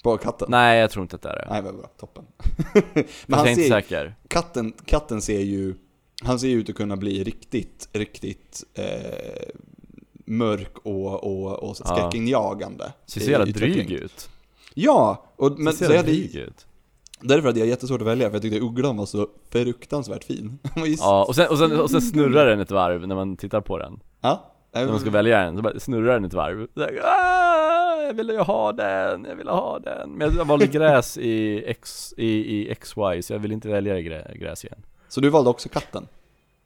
[0.04, 0.48] På katten.
[0.52, 1.48] Nej jag tror inte att det är det.
[1.50, 1.88] Nej, vad bra.
[2.00, 2.26] Toppen.
[2.74, 4.16] Men Men jag han är inte ser, säker.
[4.28, 5.76] katten, katten ser ju,
[6.24, 9.50] han ser ju ut att kunna bli riktigt, riktigt eh,
[10.26, 11.86] mörk och, och, och Ja.
[11.86, 12.94] skräckinjagande.
[13.06, 14.30] Ser så jävla dryg ut.
[14.74, 16.66] Ja, och, men Ser så jävla dryg ut.
[17.22, 20.60] därför hade jag jättesvårt att välja, för jag tyckte ugglan var så fruktansvärt fin.
[20.98, 23.78] Ja, och sen, och, sen, och sen snurrar den ett varv när man tittar på
[23.78, 24.00] den.
[24.22, 24.52] Ja.
[24.76, 26.68] När man ska välja en, så bara snurrar den ett varv.
[26.74, 30.10] Så här, ah, jag ville ju ha den, jag ville ha den.
[30.10, 32.28] Men jag valde gräs i, X, i,
[32.72, 34.86] i XY, så jag vill inte välja grä, gräs igen.
[35.08, 36.08] Så du valde också katten?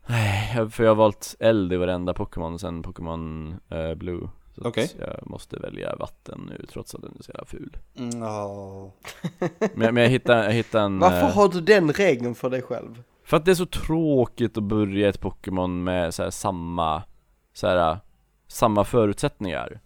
[0.08, 4.30] Nej, för jag har valt eld i varenda Pokémon sen Pokémon eh, Blue.
[4.56, 7.78] Så att jag måste välja vatten nu trots att den är så jävla ful.
[7.98, 8.92] Mm, ja.
[9.40, 11.00] Men, jag- men jag hittade, jag hittade en...
[11.00, 13.04] Varför eh, har du den regeln för dig själv?
[13.26, 17.04] För att det är så tråkigt att börja ett Pokémon med så här samma,
[17.54, 17.98] så här,
[18.48, 19.80] samma förutsättningar.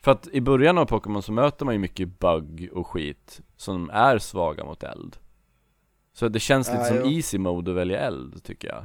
[0.00, 3.90] För att i början av Pokémon så möter man ju mycket bugg och skit som
[3.90, 5.16] är svaga mot eld.
[6.12, 7.06] Så det känns lite Ja, som jo.
[7.10, 8.84] easy mode att välja eld tycker jag.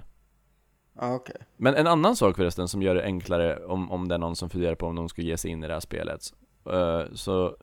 [0.99, 1.35] Ja, okej.
[1.57, 4.49] Men en annan sak förresten som gör det enklare om, om det är någon som
[4.49, 6.21] funderar på om de ska ge sig in i det här spelet.
[6.65, 7.57] eh, så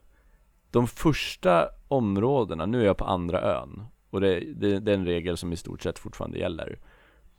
[0.71, 3.83] de första områdena, nu är jag på andra ön.
[4.09, 6.79] Och det, det, det är en regel som i stort sett fortfarande gäller.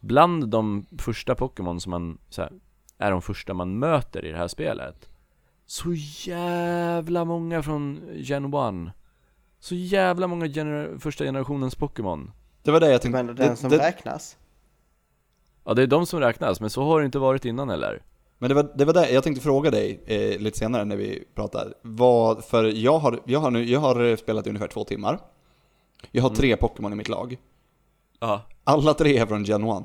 [0.00, 2.52] Bland de första Pokémon som man, så här,
[2.98, 5.08] är de första man möter i det här spelet.
[5.66, 5.94] Så
[6.30, 8.92] jävla många från Gen 1.
[9.58, 12.30] Så jävla många gener- första generationens Pokémon.
[12.62, 13.22] Det var det jag tänkte.
[13.22, 14.36] menar den det, som det, räknas?
[15.64, 18.02] Ja det är de som räknas, men så har det inte varit innan heller.
[18.38, 21.24] men det var, det var det jag tänkte fråga dig eh, lite senare när vi
[21.34, 21.74] pratar.
[21.82, 25.18] Vad, för jag har, jag, har nu, jag har spelat i ungefär två timmar.
[26.10, 27.36] Jag har tre Pokémon i mitt lag.
[28.20, 28.42] Ja.
[28.64, 29.84] Alla tre är från Gen 1.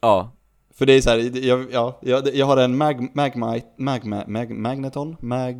[0.00, 0.30] Ja,
[0.74, 4.50] För det är så här, jag, ja, jag, jag har en mag, Magmite, Magma, mag,
[4.50, 5.56] Magneton, Mag...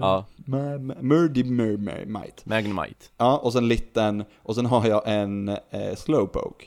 [0.00, 0.26] Ja.
[0.36, 2.42] Ma, ma, Murdy Mermite.
[2.44, 3.06] Magnemite.
[3.16, 6.66] Ja, och sen liten, och sen har jag en eh, Slowpoke.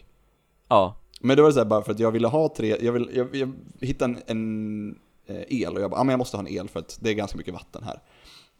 [0.67, 3.09] Ja, Men det var så här bara för att jag ville ha tre, jag, vill,
[3.13, 6.41] jag, jag hittade en, en eh, el och jag bara, ja men jag måste ha
[6.41, 8.01] en el för att det är ganska mycket vatten här.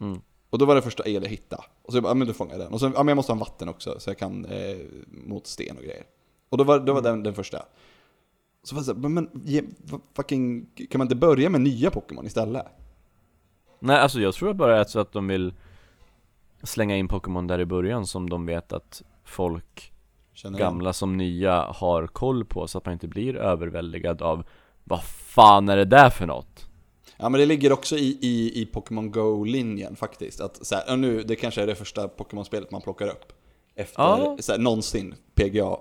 [0.00, 0.20] Mm.
[0.50, 1.62] Och då var det första el jag hittade.
[1.82, 2.72] Och så jag bara, ja men då fångar jag den.
[2.72, 5.46] Och så, ja men jag måste ha en vatten också så jag kan eh, mot
[5.46, 6.04] sten och grejer.
[6.48, 7.62] Och då var, då var den den första.
[8.68, 9.62] Så var det så här, men, ge,
[10.16, 12.66] fucking, kan man inte börja med nya Pokémon istället?
[13.80, 15.54] nej alltså jag tror bara att så att de vill
[16.62, 19.92] slänga in Pokémon där i början som de vet att folk,
[20.34, 24.44] Känner gamla som nya, har koll på så att man inte blir överväldigad av
[24.84, 26.66] Vad fan är det där för något?
[27.16, 30.40] Ja men det ligger också i, i, i Pokémon Go-linjen faktiskt.
[30.40, 33.32] Att så här, nu, det kanske är det första Pokémon-spelet man plockar upp.
[33.74, 34.36] Efter, Ja.
[34.40, 35.76] så här, någonsin, PGA.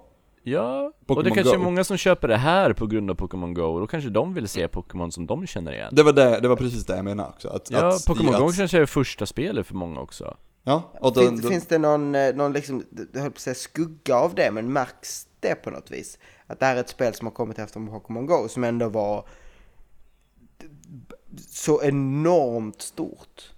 [0.49, 3.63] Ja, och det kanske är många som köper det här på grund av Pokémon Go,
[3.63, 6.47] och då kanske de vill se Pokémon som de känner igen Det var, det, det
[6.47, 7.49] var precis det jag menade också.
[7.49, 11.13] Att, Ja, att, Pokémon att, Go kanske är första spelet för många också Ja, och
[11.13, 12.83] då, finns, då, finns det någon, eh, någon liksom,
[13.13, 16.19] jag höll på att säga skugga av det, men märks det på något vis?
[16.47, 19.27] Att det här är ett spel som har kommit efter Pokémon Go, som ändå var
[21.49, 23.51] så enormt stort.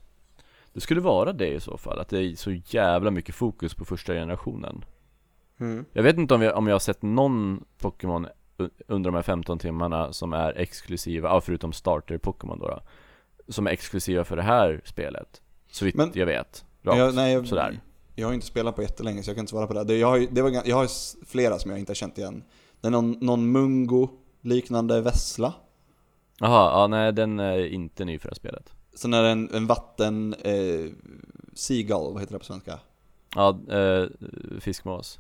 [0.73, 3.85] Det skulle vara det i så fall, att det är så jävla mycket fokus på
[3.85, 4.85] första generationen
[5.59, 5.85] Mm.
[5.93, 8.27] Jag vet inte om jag, om jag har sett någon Pokémon
[8.87, 12.81] under de här 15 timmarna som är exklusiva, ja, förutom starter-Pokémon då, då
[13.47, 15.41] Som är exklusiva för det här spelet
[15.71, 17.79] Så vitt Men- jag vet, rakt, jag, nej, jag, sådär
[18.15, 19.83] jag har inte spelat på jättelänge så jag kan inte svara på det.
[19.83, 20.87] det jag, har, det var, jag har
[21.25, 22.43] flera som jag inte har känt igen.
[22.81, 24.09] Det är någon, någon Mungo
[24.41, 25.53] liknande vessla.
[26.39, 29.49] Jaha, ja nej den är inte ny för det här spelet Sen är det en,
[29.53, 30.33] en vatten...
[30.33, 30.91] Eh,
[31.53, 32.79] seagull, vad heter det på svenska?
[33.35, 34.05] Ja, eh,
[34.59, 35.19] fiskmås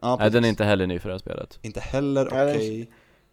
[0.00, 2.90] Ja, Nej den är inte heller ny för det här spelet Inte heller Ja, okej.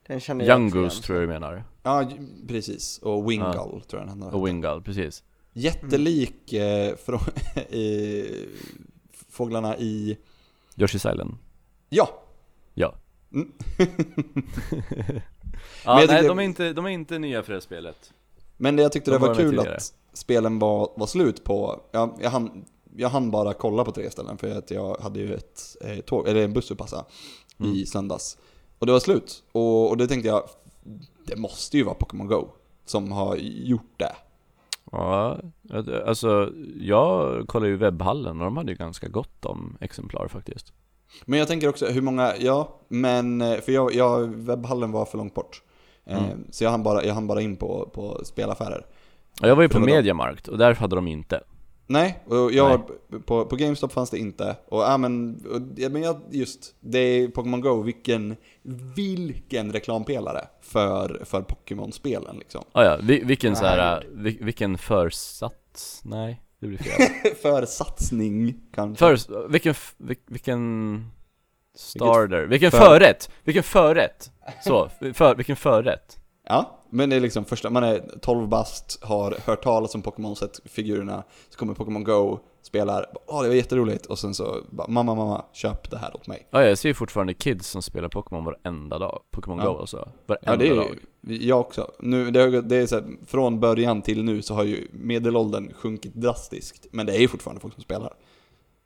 [0.07, 0.83] Den känner jag Young också igen.
[0.89, 2.09] Goose tror jag du menar Ja,
[2.47, 2.97] precis.
[2.97, 5.23] Och Wingull tror jag den andra Och Wingull, precis
[5.53, 7.19] Jättelik eh, från,
[7.69, 8.25] i,
[9.29, 10.17] fåglarna i...
[10.75, 11.37] Yoshi's Island
[11.89, 12.09] Ja!
[12.73, 12.95] Ja
[13.33, 13.51] Mm.
[15.85, 18.13] Ja, nej de är, inte, de är inte nya för det här spelet
[18.57, 19.75] Men det jag tyckte De det var var kul tidigare.
[19.75, 22.65] att spelen var, var slut på, ja, jag, hann,
[22.97, 26.27] jag hann bara kolla på tre ställen för att jag hade ju ett eh, tåg,
[26.27, 27.05] eller en buss att passa
[27.59, 27.71] Mm.
[27.73, 28.37] i söndags.
[28.79, 29.43] Och det var slut.
[29.51, 30.43] Och, och det tänkte jag,
[31.25, 32.47] det måste ju vara Pokémon Go
[32.85, 34.15] som har gjort det.
[34.91, 35.37] Ja,
[36.05, 40.73] alltså jag kollade ju webbhallen och de hade ju ganska gott om exemplar faktiskt
[41.25, 45.17] Men jag tänker också hur många, ja, men eh, för jag, jag webbhallen var för
[45.17, 45.61] långt bort.
[46.05, 46.47] Eh, Mm.
[46.51, 48.85] Så jag hann bara, jag hann bara in på, på spelaffärer.
[49.41, 51.41] Ja, jag var ju För på då- Mediamarkt och där hade de inte
[51.93, 52.81] Nej, och jag,
[53.25, 54.55] På, på GameStop fanns det inte.
[54.65, 58.35] Och, ja, men, och, ja, men jag, just, det är Pokémon Go, vilken,
[58.95, 62.63] vilken reklampelare för, för Pokémon-spelen liksom.
[62.71, 63.71] Ah, ja, vi- vilken så Nej.
[63.71, 66.01] här, vil- vilken försats?
[66.05, 68.99] Nej, det blir fel för satsning kanske.
[69.17, 71.05] För, vilken, vil- vilken
[71.75, 73.29] starter, vilken för- förrätt!
[73.43, 74.31] Vilken förrätt!
[74.63, 79.35] Så, för, vilken förrätt Ja, men det är liksom första, man är 12 bast, har
[79.45, 84.05] hört talas om Pokémon, sett figurerna, så kommer Pokémon Go, spelar, åh det var jätteroligt,
[84.05, 86.47] och sen så bara, mamma, mamma, köp det här åt mig.
[86.51, 89.73] Ja, jag ser ju fortfarande kids som spelar Pokémon varenda dag Pokémon Ja.
[89.73, 91.91] Go alltså, varenda Ja, det är dag jag också.
[91.99, 95.73] Nu, det, är- det är så här, från början till nu så har ju medelåldern
[95.73, 98.13] sjunkit drastiskt, men det är ju fortfarande folk som spelar.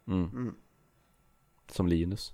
[0.07, 0.29] mm.
[0.29, 0.53] Mm.
[1.71, 2.33] Som Linus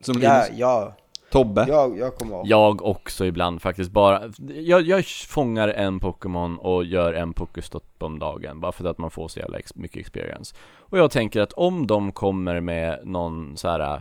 [0.00, 0.96] Som Ja, Linus, ja,
[1.30, 1.66] Tobbe.
[1.68, 2.46] jag, jag kommer ihåg.
[2.46, 4.22] Jag också ibland faktiskt, bara
[4.54, 9.10] jag, jag fångar en Pokémon och gör en Pokéstop om dagen Bara för att man
[9.10, 13.56] får så jävla ex- mycket experience Och jag tänker att om de kommer med någon
[13.56, 14.00] så här äh,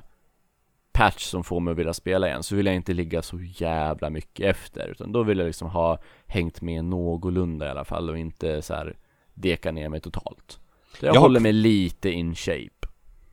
[0.91, 4.09] patch som får mig att vilja spela igen Så vill jag inte ligga så jävla
[4.09, 8.17] mycket efter Utan då vill jag liksom ha hängt med någorlunda i alla fall och
[8.17, 8.97] inte så här
[9.33, 10.59] deka ner mig totalt
[10.99, 12.78] så jag, Jag håller mig lite in shape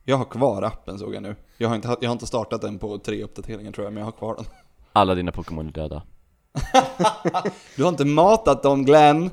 [0.09, 1.35] Jag har kvar appen såg jag nu.
[1.57, 4.07] Jag har inte, jag har inte startat den på tre uppdateringar tror jag, men jag
[4.07, 4.45] har kvar den.
[4.93, 6.03] Alla dina Pokémon är döda
[7.75, 9.29] Du har inte matat dem Glenn!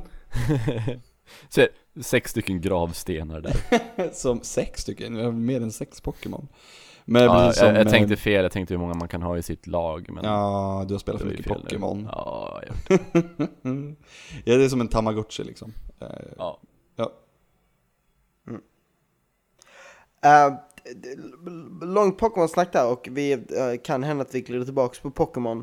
[1.49, 1.69] Se,
[2.01, 3.57] sex stycken gravstenar där
[4.13, 6.49] Som sex stycken, jag har mer än sex Pokémon.
[7.05, 9.43] Men Ja, jag, jag eh, tänkte fel, jag tänkte hur många man kan ha i
[9.43, 11.53] sitt lag men Ja, du har spelat det för mycket.
[11.53, 12.09] Pokémon.
[12.13, 12.99] Ja, jag,
[14.45, 15.73] ja, det är som en Tamagotchi liksom.
[16.01, 16.09] Eh,
[16.39, 16.61] ja.
[20.25, 20.55] Uh,
[20.95, 21.17] d-
[21.83, 23.39] långt Pokémon-snack där och vi eh,
[23.85, 25.59] kan hända att vi glider tillbaks på Pokémon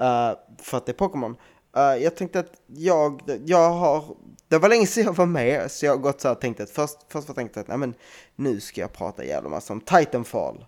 [0.00, 1.36] eh, för att det är Pokémon.
[1.76, 4.04] Eh, jag tänkte att jag, jag har,
[4.48, 6.60] det var länge sedan jag var med så jag har gått så här och tänkt
[6.60, 7.94] att först, först var tänkt att nej men
[8.36, 10.64] nu ska jag prata jävla massa om Titanfall.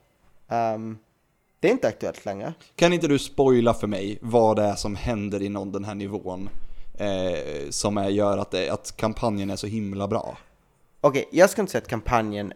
[0.49, 0.99] Ehm,
[1.61, 2.55] det är inte aktuellt längre.
[2.76, 6.49] Kan inte du spoila för mig vad det är som händer inom den här nivån?
[6.99, 10.38] Eh, som är, gör att, det, att kampanjen är så himla bra.
[11.01, 12.53] Okej, jag ska inte säga att kampanjen...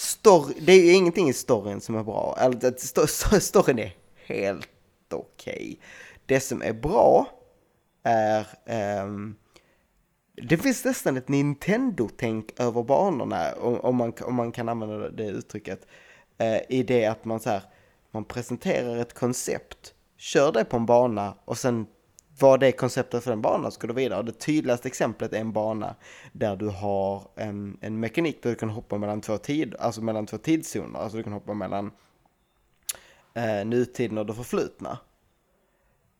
[0.00, 2.36] Story, det är ju ingenting i storyn som är bra.
[2.38, 3.06] Alltså,
[3.40, 3.96] storyn är
[4.26, 4.68] helt
[5.10, 5.80] okej.
[6.26, 7.26] Det som är bra
[8.02, 8.46] är...
[9.04, 9.36] Um,
[10.48, 15.26] det finns nästan ett Nintendo-tänk över banorna, om, om, man, om man kan använda det
[15.26, 15.86] uttrycket.
[16.42, 17.62] Uh, I det att man så här,
[18.10, 21.86] man presenterar ett koncept, kör det på en bana och sen
[22.40, 24.22] vad det är konceptet för den banan ska du vidare.
[24.22, 25.94] Det tydligaste exemplet är en bana
[26.32, 30.26] där du har en, en mekanik där du kan hoppa mellan två, tid, alltså mellan
[30.26, 30.98] två tidszoner.
[30.98, 31.90] Alltså du kan hoppa mellan
[33.34, 34.98] eh, nutiden och det förflutna.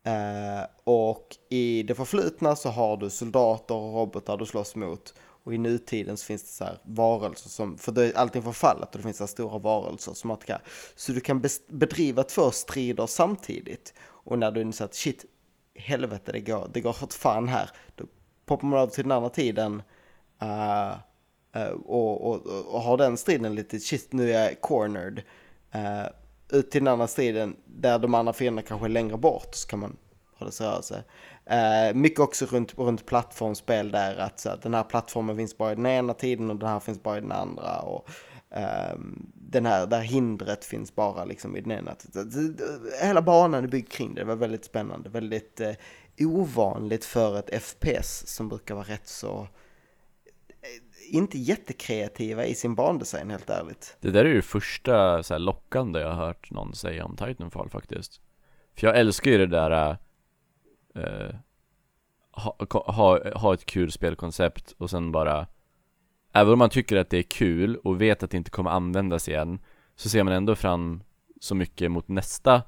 [0.03, 5.15] Eh, och i det förflutna så har du soldater och robotar du slåss mot.
[5.45, 8.89] Och i nutiden så finns det så här varelser som, för det är allting förfallet
[8.95, 10.51] och det finns så här stora varelser som att
[10.95, 13.95] Så du kan bedriva två strider samtidigt.
[14.03, 15.25] Och när du inser att shit,
[15.81, 17.71] helvete det går, det går åt fan här.
[17.95, 18.05] Då
[18.47, 19.83] poppar man över till den andra tiden.
[20.43, 20.95] uh,
[21.57, 25.23] uh, och, och, och har den striden lite, shit nu är jag cornered.
[25.75, 26.07] Uh,
[26.53, 29.79] ut till den andra striden där de andra fienderna kanske är längre bort så kan
[29.79, 29.97] man
[30.39, 31.05] hålla sig rörelse.
[31.51, 35.75] Uh, mycket också runt, runt plattformsspel där att, så den här plattformen finns bara i
[35.75, 37.81] den ena tiden och den här finns bara i den andra.
[37.81, 38.09] Och,
[38.51, 41.97] Ehm, den här, där hindret finns bara liksom i den ena.
[43.03, 45.75] Hela banan är byggd kring det, det var väldigt spännande, väldigt eh,
[46.19, 53.31] ovanligt för ett FPS som brukar vara rätt så eh, inte jättekreativa i sin bandesign
[53.31, 53.97] helt ärligt.
[54.01, 57.17] Det där är ju det första så här, lockande jag har hört någon säga om
[57.17, 58.21] Titanfall faktiskt
[58.75, 59.97] För jag älskar ju det där
[60.95, 61.35] äh,
[62.33, 65.47] ha, ha, ha ett kul spelkoncept och sen bara
[66.33, 69.29] Även om man tycker att det är kul och vet att det inte kommer användas
[69.29, 69.59] igen
[69.97, 71.03] Så ser man ändå fram
[71.41, 72.63] så mycket mot nästa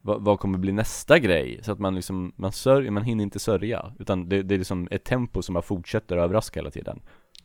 [0.00, 1.60] vad, vad kommer bli nästa grej?
[1.62, 4.88] Så att man liksom, man, sörj, man hinner inte sörja Utan det, det är liksom
[4.90, 7.00] ett tempo som bara fortsätter att överraska hela tiden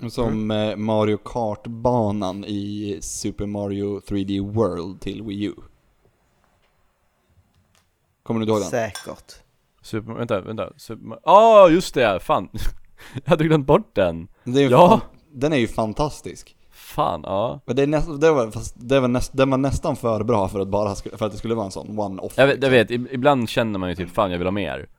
[0.10, 5.54] Som eh, Mario Kart-banan i Super Mario 3D World till Wii U.
[8.24, 8.70] Kommer du ihåg den?
[8.70, 9.34] Säkert.
[9.82, 12.50] Super, vänta, vänta, Super, ah just det, fan
[13.14, 15.02] Jag hade glömt bort den Det är Ja.
[15.40, 16.56] Den är ju fantastisk.
[16.72, 19.96] Fan, ja Men det, är näst, det, var, fast det var näst, den var nästan
[19.96, 22.34] för bra för att, bara, för att det skulle vara en sån one-off.
[22.36, 24.90] Jag vet, jag vet, ib- ibland känner man ju typ fan jag vill ha mer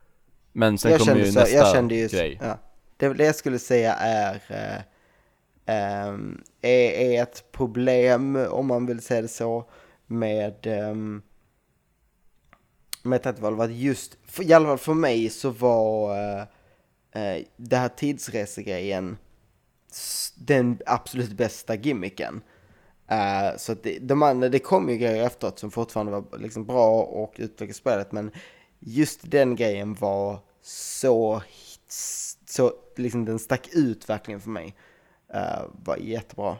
[0.51, 2.57] Men sen kommer ju så, nästa jag kände ju, grej Ja,
[2.97, 4.81] det, det jag skulle säga är, eh,
[5.75, 9.65] ehm, är, är ett problem, om man vill säga det så,
[10.07, 11.21] med, um,
[13.03, 16.41] med var att just, för, i alla fall för mig så var uh,
[17.15, 19.17] uh, det här tidsresegrejen
[20.35, 22.41] den absolut bästa gimmicken.
[23.11, 26.65] Uh, så att det, de andra, det kom ju grejer efteråt som fortfarande var liksom
[26.65, 28.31] bra och utvecklade spelet, men
[28.79, 31.41] just den grejen var så,
[32.45, 34.75] så liksom den stack ut verkligen för mig.
[35.33, 36.57] Uh, var jättebra.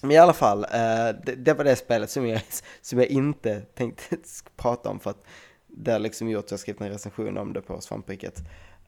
[0.00, 2.42] Men i alla fall, uh, det, det var det spelet som jag,
[2.80, 4.16] som jag inte tänkte
[4.56, 5.24] prata om för att
[5.66, 8.42] det har liksom gjort att jag skrivit en recension om det på Svampriket.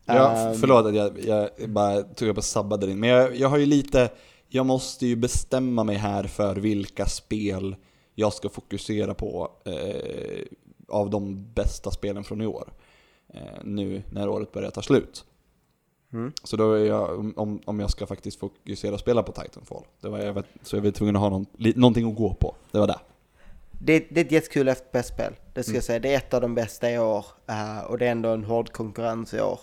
[0.04, 3.00] Ja, Ehm, förlåt att jag, jag bara tog upp och sabbade din.
[3.00, 4.10] Men jag, jag har ju lite,
[4.48, 7.76] jag måste ju bestämma mig här för vilka spel
[8.14, 10.44] jag ska fokusera på eh,
[10.88, 12.72] av de bästa spelen från i år.
[13.34, 15.24] Eh, nu när året börjar ta slut.
[16.12, 16.32] Mm.
[16.44, 19.84] Så då är jag, om, om jag ska faktiskt fokusera och spela på Titanfall.
[20.00, 22.34] Det var, jag vet, så jag var tvungen att ha någon, li, någonting att gå
[22.34, 22.54] på.
[22.70, 22.98] Det var det.
[23.80, 25.98] Det, det är ett jättekul FPS-spel, det ska jag säga.
[25.98, 27.26] Det är ett av de bästa i år.
[27.46, 29.60] eh, och det är ändå en hård konkurrens i år.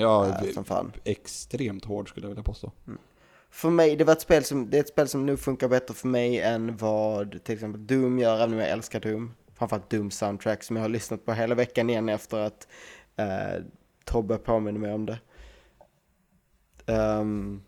[0.00, 0.92] Ja, eh, det- som fan.
[1.04, 2.72] extremt hård skulle jag vilja påstå.
[3.50, 5.94] För mig, det var ett spel som, det är ett spel som nu funkar bättre
[5.94, 9.34] för mig än vad till exempel Doom gör, även om jag älskar Doom.
[9.54, 12.68] Framförallt Doom soundtrack som jag har lyssnat på hela veckan igen efter att
[13.20, 13.64] uh,
[14.04, 15.18] Tobbe påminner mig om det.
[16.86, 17.62] Um,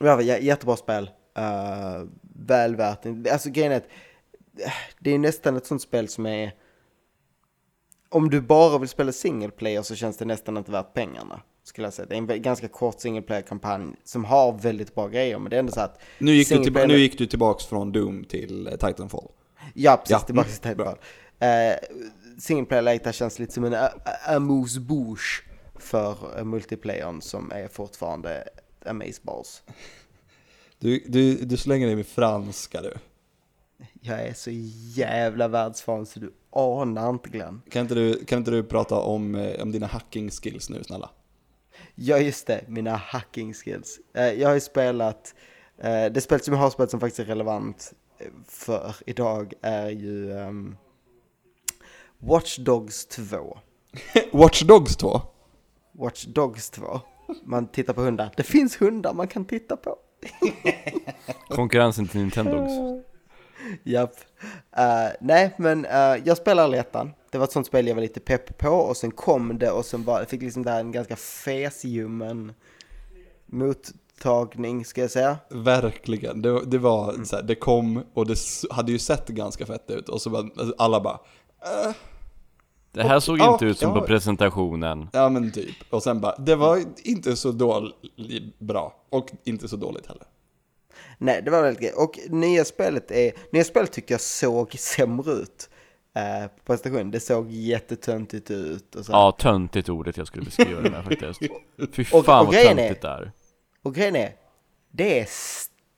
[0.00, 1.10] ja, jä- jättebra spel.
[1.38, 2.08] Uh,
[2.46, 3.30] väl värt det.
[3.30, 3.88] Alltså grejen är att
[4.64, 6.54] eh, det är nästan ett sånt spel som är
[8.08, 11.40] om du bara vill spela single player så känns det nästan inte värt pengarna.
[11.64, 12.06] Skulle jag säga.
[12.06, 15.60] Det är en ganska kort single player-kampanj som har väldigt bra grejer, men det är
[15.60, 16.00] ändå så att...
[16.18, 19.28] Nu gick, du tillba- nu gick du tillbaks från Doom till eh, Titanfall.
[19.74, 20.10] Ja, precis.
[20.10, 20.98] Ja, Tillbaka mm, till Titanfall.
[21.42, 21.98] Uh,
[22.38, 25.42] single player-läget känns lite som en a- a- amuse bouche
[25.78, 28.44] för uh, multiplayern som är fortfarande
[28.86, 29.62] amazeballs.
[30.78, 32.94] Du, du, du slänger dig med franska du.
[34.06, 34.50] Jag är så
[34.94, 37.62] jävla världsvan så du anar inte Glenn.
[37.70, 41.10] Kan inte du, kan inte du prata om, eh, om dina hacking skills nu snälla?
[41.94, 42.64] Ja, just det.
[42.68, 44.00] Mina hacking skills.
[44.14, 45.34] Eh, jag har ju spelat,
[45.78, 47.92] eh, det spel som jag har spelat som faktiskt är relevant
[48.48, 50.76] för idag är ju um,
[52.18, 53.58] Watch Dogs 2.
[54.32, 55.20] Watch Dogs 2?
[55.92, 57.00] Watch Dogs 2.
[57.44, 58.32] Man tittar på hundar.
[58.36, 59.96] Det finns hundar man kan titta på.
[61.48, 63.04] Konkurrensen till Nintendogs
[63.84, 64.14] Japp.
[64.78, 67.12] Uh, nej, men uh, jag spelar aldrig ettan.
[67.30, 69.84] Det var ett sånt spel jag var lite pepp på och sen kom det och
[69.84, 72.52] sen bara, fick liksom där en ganska fesljummen
[73.46, 75.38] mottagning, ska jag säga.
[75.50, 77.24] Verkligen, det, det var mm.
[77.24, 78.36] så här, det kom och det
[78.70, 81.18] hade ju sett ganska fett ut och så bara, alltså, alla bara
[81.84, 81.94] äh.
[82.92, 84.00] Det här såg och, inte ja, ut som ja.
[84.00, 85.08] på presentationen.
[85.12, 85.76] Ja men typ.
[85.90, 88.94] Och sen bara, det var inte så dåligt bra.
[89.10, 90.26] Och inte så dåligt heller.
[91.18, 91.92] Nej, det var väldigt grej.
[91.92, 95.70] Och nya spelet är, nya spelet tycker jag såg sämre ut.
[96.14, 99.12] Eh, på presentationen, det såg jättetöntigt ut och så.
[99.12, 101.40] Ja, töntigt ordet jag skulle beskriva det med faktiskt.
[101.92, 103.32] Fy fan och, och vad töntigt det är.
[103.82, 104.34] Och grejen är,
[104.90, 105.28] det är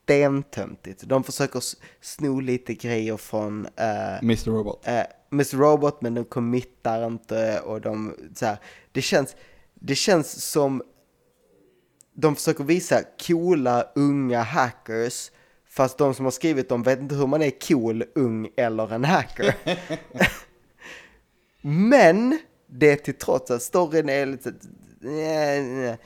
[0.09, 1.03] stentöntigt.
[1.03, 1.63] De försöker
[2.01, 4.51] sno lite grejer från uh, Mr.
[4.51, 4.89] Robot.
[4.89, 5.01] Uh,
[5.33, 5.57] Mr.
[5.57, 8.59] Robot, men de committar inte och de, så här,
[8.93, 9.37] det känns,
[9.75, 10.83] det känns som
[12.21, 15.31] de försöker visa coola unga hackers
[15.69, 19.05] fast de som har skrivit dem vet inte hur man är cool, ung eller en
[19.05, 19.55] hacker.
[21.61, 24.53] Men det till trots att storyn är lite...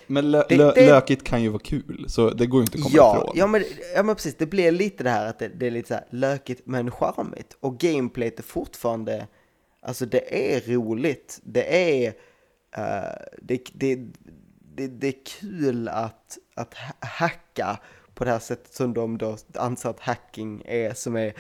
[0.06, 2.78] Men lö det, lö det, lökigt kan ju vara kul, så det går ju inte
[2.78, 3.32] att komma ja, ifrån.
[3.36, 5.88] Ja men, ja, men precis, det blir lite det här att det, det är lite
[5.88, 7.56] så här lökigt men charmigt.
[7.60, 9.26] Och gameplayet är fortfarande,
[9.80, 11.40] alltså det är roligt.
[11.42, 13.98] Det är, uh, det, det,
[14.75, 17.79] det, det är kul att, att hacka
[18.14, 21.35] på det här sättet som de då anser att hacking är, som är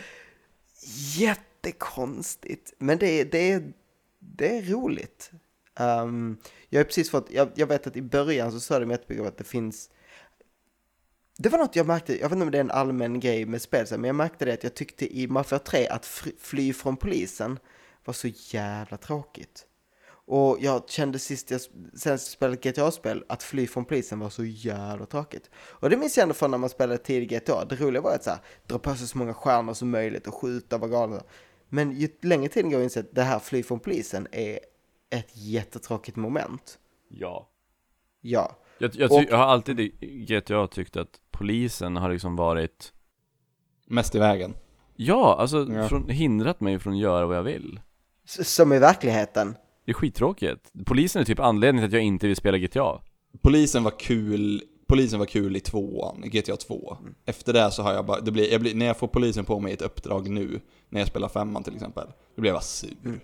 [1.16, 2.72] jättekonstigt.
[2.78, 3.62] Men det, det,
[4.18, 5.30] det är roligt.
[5.80, 6.36] Um,
[6.68, 9.28] jag har precis fått, jag, jag, vet att i början så sa de jättemycket om
[9.28, 9.90] att det finns
[11.38, 13.62] det var något jag märkte, jag vet inte om det är en allmän grej med
[13.62, 16.06] spel, men jag märkte det att jag tyckte i Mafia 3 att
[16.38, 17.58] fly från polisen
[18.04, 19.66] var så jävla tråkigt.
[20.26, 21.60] Och jag kände sist jag
[21.94, 25.50] senast spelade GTA-spel att fly från polisen var så jävla tråkigt.
[25.54, 27.64] Och det minns jag ändå från när man spelade tidig GTA.
[27.64, 30.34] Det roliga var att så här, dra på sig så många stjärnor som möjligt och
[30.34, 31.20] skjuta och vara galen.
[31.68, 34.60] Men ju längre tiden går inser att det här fly från polisen är
[35.10, 36.78] ett jättetråkigt moment.
[37.08, 37.48] Ja.
[38.20, 38.56] Ja.
[38.78, 39.88] Jag, jag, och, jag har alltid i
[40.28, 42.92] GTA tyckt att polisen har liksom varit
[43.86, 44.54] Mest i vägen.
[44.96, 45.88] Ja, alltså ja.
[45.88, 47.80] Från, hindrat mig från att göra vad jag vill.
[48.24, 49.56] Som i verkligheten.
[49.84, 50.70] Det är skittråkigt.
[50.86, 53.00] Polisen är typ anledningen till att jag inte vill spela GTA.
[53.42, 56.96] Polisen var kul, polisen var kul i tvåan, i GTA 2.
[57.00, 57.14] Mm.
[57.26, 59.60] Efter det så har jag bara, det blir, jag blir, när jag får polisen på
[59.60, 62.96] mig ett uppdrag nu, när jag spelar femman till exempel, då blir jag bara sur.
[63.04, 63.20] Mm.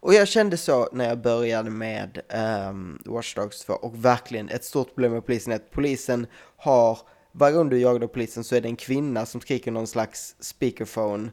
[0.00, 2.20] Och jag kände så när jag började med
[2.68, 6.26] um, Watch Dogs 2 och verkligen ett stort problem med polisen är att polisen
[6.56, 6.98] har,
[7.32, 11.24] varje gång du jagar polisen så är det en kvinna som skriker någon slags speakerphone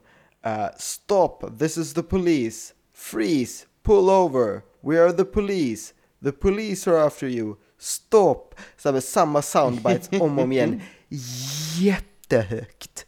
[0.45, 6.91] uh, Stop, this is the police, freeze, pull over, we are the police, the police
[6.91, 8.55] are after you, stop.
[8.77, 10.81] Så med samma soundbites om och om igen,
[11.79, 13.05] jättehögt.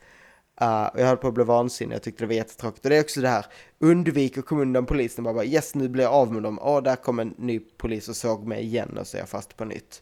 [0.61, 2.85] Uh, jag höll på att bli vansinnig, jag tyckte det var jättetråkigt.
[2.85, 3.45] Och det är också det här,
[3.79, 6.77] undvik att komma undan polisen, bara, bara yes nu blir jag av med dem, åh
[6.77, 9.57] oh, där kom en ny polis och såg mig igen och så är jag fast
[9.57, 10.01] på nytt.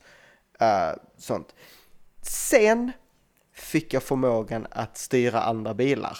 [0.62, 1.56] Uh, sånt.
[2.22, 2.92] Sen
[3.54, 6.18] fick jag förmågan att styra andra bilar.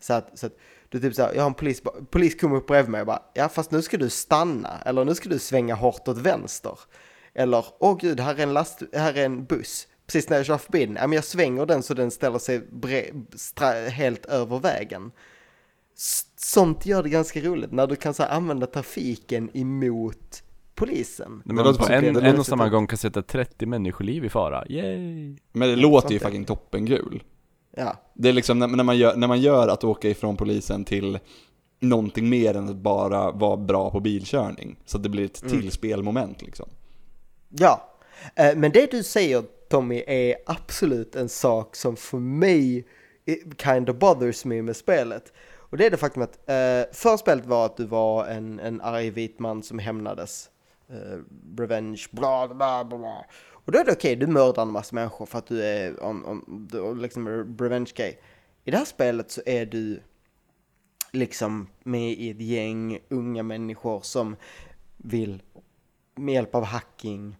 [0.00, 0.56] Så att, så att
[0.88, 3.48] du typ såhär, jag har en polis, polis kommer upp bredvid mig och bara, ja
[3.48, 6.78] fast nu ska du stanna, eller nu ska du svänga hårt åt vänster.
[7.34, 9.88] Eller, åh gud, här är en last, här är en buss.
[10.06, 13.90] Precis när jag kör förbi den, ja men jag svänger den så den ställer sig
[13.90, 15.10] helt över vägen.
[16.36, 20.42] Sånt gör det ganska roligt, när du kan så använda trafiken emot
[20.74, 21.42] polisen.
[21.44, 25.36] Men man på en, en och samma gång kan sätta 30 människoliv i fara, yay!
[25.52, 27.22] Men det låter ju fucking toppengul.
[27.78, 27.96] Ja.
[28.14, 31.18] Det är liksom när, när, man gör, när man gör att åka ifrån polisen till
[31.80, 34.76] någonting mer än att bara vara bra på bilkörning.
[34.86, 35.60] Så att det blir ett mm.
[35.60, 36.68] till spelmoment liksom.
[37.48, 37.94] Ja,
[38.34, 42.86] eh, men det du säger Tommy är absolut en sak som för mig
[43.62, 45.32] kind of bothers me med spelet.
[45.56, 48.80] Och det är det faktum att eh, för spelet var att du var en, en
[48.80, 50.50] arg vit man som hämnades.
[50.90, 51.18] Eh,
[51.58, 53.24] revenge, bla bla bla.
[53.68, 56.04] Och då är det okej, okay, du mördar en massa människor för att du är
[56.04, 58.14] on, on, on, liksom revenge gay.
[58.64, 60.00] I det här spelet så är du
[61.12, 64.36] liksom med i ett gäng unga människor som
[64.96, 65.42] vill
[66.14, 67.36] med hjälp av hacking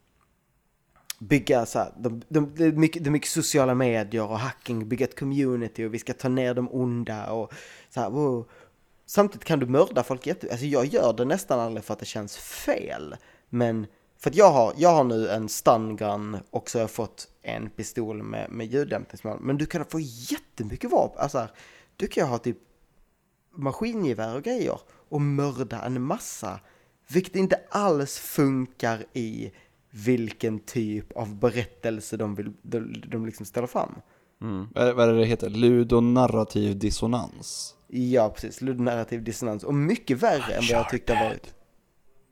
[1.18, 4.88] bygga så här, de, de, det, är mycket, det är mycket sociala medier och hacking,
[4.88, 7.52] bygga ett community och vi ska ta ner de onda och
[7.90, 8.48] så här, wow.
[9.06, 10.50] Samtidigt kan du mörda folk jätte...
[10.50, 13.16] Alltså jag gör det nästan aldrig för att det känns fel.
[13.48, 13.86] Men
[14.18, 17.70] för att jag har, jag har nu en stun och så har jag fått en
[17.70, 19.38] pistol med, med ljuddämpningsmål.
[19.40, 21.22] Men du kan få jättemycket vapen.
[21.22, 21.48] Alltså,
[21.96, 22.58] du kan ha typ
[23.54, 26.60] maskingevär och grejer och mörda en massa.
[27.08, 29.52] Vilket inte alls funkar i
[29.90, 33.94] vilken typ av berättelse de vill de, de liksom ställer fram.
[34.40, 34.66] Mm.
[34.74, 35.50] Vad är, vad är det det heter?
[35.50, 37.74] Ludonarrativ dissonans.
[37.86, 38.60] Ja, precis.
[38.60, 39.64] Ludonarrativ dissonans.
[39.64, 41.54] Och mycket värre än vad jag tyckte har varit.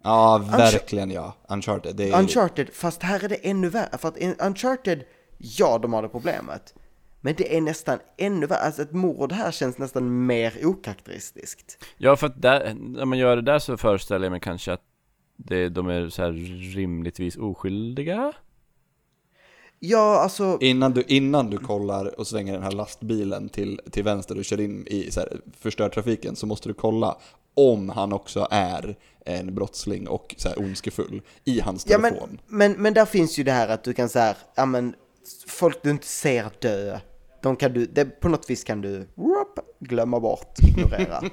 [0.07, 1.35] Ja, verkligen ja.
[1.49, 1.97] Uncharted.
[1.97, 3.99] Det är, Uncharted, fast här är det ännu värre.
[3.99, 5.05] För att Uncharted,
[5.39, 6.75] ja, de har det problemet.
[7.21, 8.59] Men det är nästan ännu värre.
[8.59, 11.85] Alltså ett mord här känns nästan mer okaraktäristiskt.
[11.97, 14.83] Ja, för att där, när man gör det där så föreställer jag mig kanske att
[15.37, 16.33] det, de är så här
[16.75, 18.33] rimligtvis oskyldiga?
[19.81, 24.39] Ja, alltså, Innan du, innan du kollar och svänger den här lastbilen till, till vänster
[24.39, 27.17] och kör in i så här, förstör trafiken så måste du kolla
[27.55, 32.39] om han också är en brottsling och så här ondskefull i hans ja telefon.
[32.47, 34.95] men, men, men där finns ju det här att du kan säga, ja men,
[35.47, 37.01] folk du inte ser dö,
[37.43, 41.23] de kan du, det, på något vis kan du whoop, glömma bort, ignorera.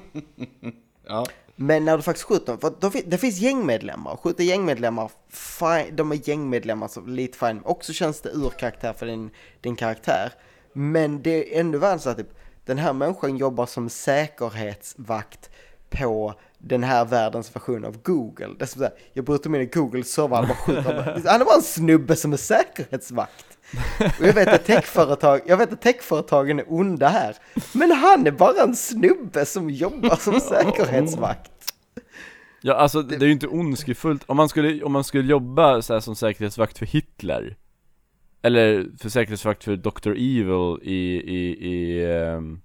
[1.06, 1.26] Ja.
[1.56, 6.12] Men när du faktiskt skjuter dem, för de, det finns gängmedlemmar, skjuter gängmedlemmar, fine, de
[6.12, 9.30] är gängmedlemmar så lite fine, också känns det ur karaktär för din,
[9.60, 10.32] din karaktär.
[10.72, 15.50] Men det är ännu värre så att typ, den här människan jobbar som säkerhetsvakt
[15.90, 18.48] på den här världens version av Google.
[18.58, 21.22] Det är som så här, jag bryter mig in i Google server, han bara skjuter,
[21.26, 23.53] han är bara en snubbe som är säkerhetsvakt.
[24.20, 27.36] Och jag vet att techföretag, jag vet att techföretagen är onda här,
[27.72, 31.50] men han är bara en snubbe som jobbar som säkerhetsvakt.
[32.60, 34.22] Ja, alltså det, är ju inte ondskefullt.
[34.26, 37.56] Om man skulle, om man skulle jobba så här som säkerhetsvakt för Hitler,
[38.42, 40.10] eller för säkerhetsvakt för Dr.
[40.10, 42.60] Evil i, i, i ehm,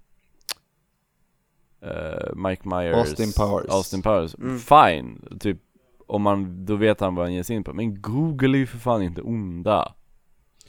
[1.82, 3.70] eh, Mike Myers Austin Powers.
[3.70, 4.58] Austin Powers, Mm.
[4.58, 5.58] fine, typ
[6.06, 8.66] om man, då vet han vad han ger sig in på Men Google är ju
[8.66, 9.94] för fan inte onda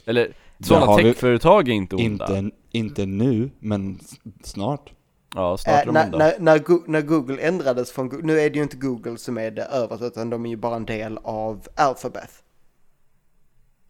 [0.05, 3.99] Eller, sådana techföretag är inte onda Inte, inte nu, men
[4.43, 4.93] snart.
[5.35, 8.55] Ja, snart Äh, när, när, när, Go- när Google ändrades från, Go- nu är det
[8.55, 11.67] ju inte Google som är det översta utan de är ju bara en del av
[11.75, 12.43] Alphabet.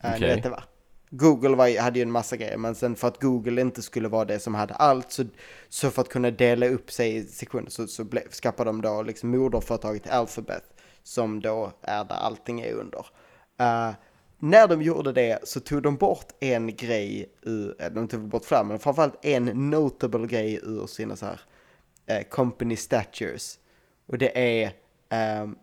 [0.03, 0.35] Äh, Ni Okej.
[0.35, 0.63] vet det va?
[1.09, 4.25] Google var, hade ju en massa grejer men sen för att Google inte skulle vara
[4.25, 5.23] det som hade allt så,
[5.69, 9.01] så för att kunna dela upp sig i sektioner så, så ble, skaffade de då
[9.03, 10.63] liksom moderföretaget Alphabet
[11.03, 13.05] som då är där allting är under.
[13.59, 13.89] Eh,
[14.41, 18.45] när de gjorde det så tog de bort en grej ur, eh, de tog bort
[18.45, 21.39] flera men framförallt en notable grej ur sina så här
[22.05, 23.59] eh, company statures.
[24.05, 24.71] Och det är,
[25.09, 25.55] ehm,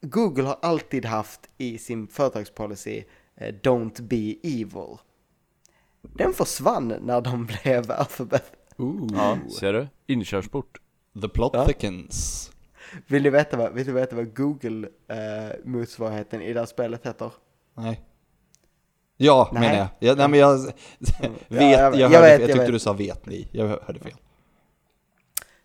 [0.00, 3.02] Google har alltid haft i sin företagspolicy
[3.36, 4.96] eh, Don't be evil.
[6.02, 8.52] Den försvann när de blev Alphabet.
[8.76, 9.08] Ooh.
[9.12, 9.88] Ja, ser du?
[10.06, 10.80] Inkörsport
[11.22, 11.66] The plot Ja.
[11.66, 12.50] thickens.
[13.06, 17.32] Vill du veta vad, vill du veta vad Google-motsvarigheten i det här spelet heter?
[17.74, 18.00] Nej.
[19.20, 19.60] Ja, Nej.
[19.60, 19.88] menar jag.
[19.98, 20.72] jag nej, men jag vet,
[21.48, 22.72] Ja, jag, jag hörde, vet, jag, tyckte vet.
[22.72, 23.48] du sa vet ni.
[23.52, 24.12] Jag hörde fel.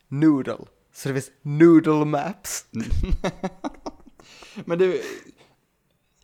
[0.07, 0.57] Noodle.
[0.93, 2.65] Så det finns Noodle Maps.
[4.65, 5.01] Men det...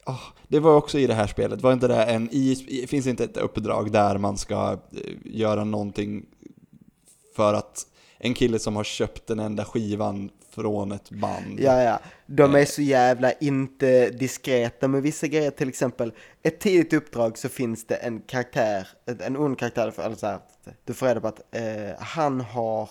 [0.04, 3.08] ah, det var också i det här spelet, var inte det en, i, i- finns
[3.08, 6.26] inte ett uppdrag där man ska eh, göra någonting
[7.36, 7.86] för att
[8.18, 11.60] en kille som har köpt den enda skivan från ett band.
[11.60, 12.00] Ja, ja.
[12.26, 15.52] De är så jävla inte diskreta med vissa grejer.
[15.52, 18.88] Till exempel, ett tidigt uppdrag så finns det en karaktär,
[19.20, 20.40] en ond karaktär, för, eller så här,
[20.86, 22.90] du får reda på att eh, han har,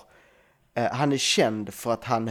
[0.75, 2.31] eh, han är känd för att han,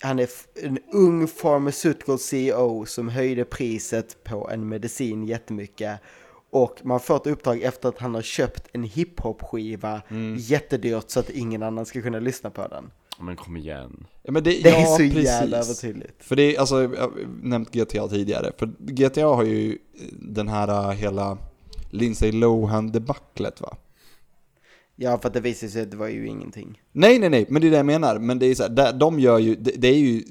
[0.00, 0.28] han är
[0.62, 6.00] en ung pharmaceutical CEO som höjde priset på en medicin jättemycket.
[6.50, 10.02] Och man får ett uppdrag efter att han har köpt en hiphop-skiva
[10.38, 12.90] jättedyrt så att ingen annan ska kunna lyssna på den.
[13.20, 15.24] Men kom igen Ja, men det, Det är ja, så precis.
[15.24, 16.24] jävla övertydligt.
[16.24, 17.12] För det är, alltså, jag har
[17.42, 19.78] nämnt GTA tidigare, för GTA har ju
[20.12, 21.38] den här äh, hela
[21.90, 23.76] Lindsay Lohan-debaclet va?
[24.96, 26.80] Ja, för att det visade sig att det var ju ingenting.
[26.92, 28.18] Nej, nej, nej, men det är det jag menar.
[28.18, 30.24] Men det är så här, de gör ju, det, det är ju,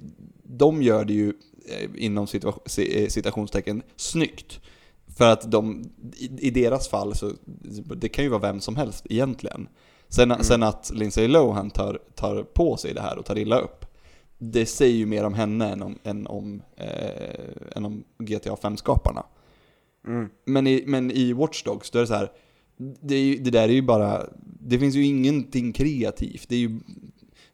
[0.44, 1.34] de gör det ju
[1.70, 2.28] eh, inom
[2.78, 4.60] eh, citationstecken snyggt.
[5.18, 7.32] För att de, i, i deras fall så,
[7.96, 9.68] det kan ju vara vem som helst egentligen.
[10.10, 13.86] Sen, sen att Lindsay Lohan tar, tar på sig det här och tar illa upp.
[14.38, 19.26] Det säger ju mer om henne än om, än om, eh, än om GTA 5-skaparna.
[20.08, 20.30] Mm.
[20.46, 22.32] Men i, men i Watch Dogs, då är det så här,
[22.78, 24.30] det, ju, det där är ju bara,
[24.60, 26.50] det finns ju ingenting kreativt.
[26.50, 26.80] Det är ju,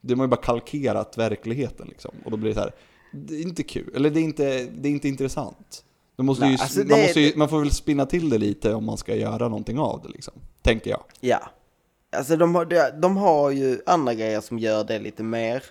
[0.02, 2.12] de har ju bara kalkerat verkligheten liksom.
[2.26, 2.76] Och då blir det så här,
[3.14, 5.86] det är inte kul, eller det är inte, det är inte intressant.
[6.18, 8.98] Måste Nej, ju, alltså man, ju, man får väl spinna till det lite om man
[8.98, 10.34] ska göra någonting av det liksom.
[10.62, 11.04] Tänker jag.
[11.20, 11.40] Ja.
[12.12, 15.64] Alltså de har, de, de har ju andra grejer som gör det lite mer.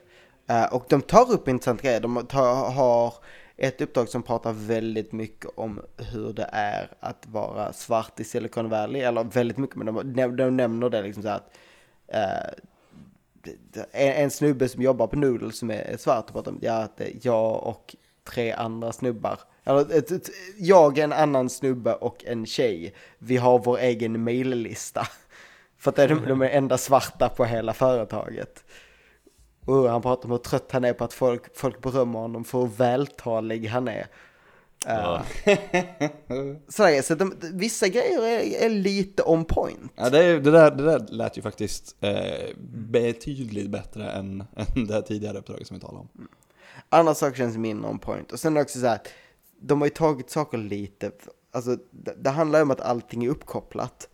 [0.47, 2.01] Eh, och de tar upp intressanta grejer.
[2.01, 3.15] De tar, har
[3.57, 8.69] ett uppdrag som pratar väldigt mycket om hur det är att vara svart i Silicon
[8.69, 9.03] Valley.
[9.03, 11.51] Eller väldigt mycket, men de, de, nämner det liksom så här att
[12.15, 13.53] uh,
[13.93, 16.97] en, en snubbe som jobbar på Noodle som är svart och pratar om ja, att
[16.97, 19.41] det är jag och tre andra snubbar.
[19.65, 22.95] Eller ett, ett, jag, en annan snubbe och en tjej.
[23.19, 25.07] Vi har vår egen maillista.
[25.81, 28.65] För att det är de, de är enda svarta på hela företaget.
[29.65, 32.59] Och han pratar om hur trött han är på att folk, folk berömmer honom för
[32.59, 34.07] hur vältalig han är.
[34.87, 35.23] Ja.
[36.69, 39.93] Så, så de, vissa grejer är, är lite on point.
[39.97, 44.45] Ja, det, det, där, det där lät ju faktiskt eh, betydligt bättre än,
[44.77, 46.29] än det här tidigare uppdraget som vi talade om.
[46.89, 48.33] Andra saker känns mindre on point.
[48.33, 49.01] Och sen också så här,
[49.61, 51.11] de har ju tagit saker lite,
[51.53, 54.09] alltså det, det handlar ju om att allting är uppkopplat.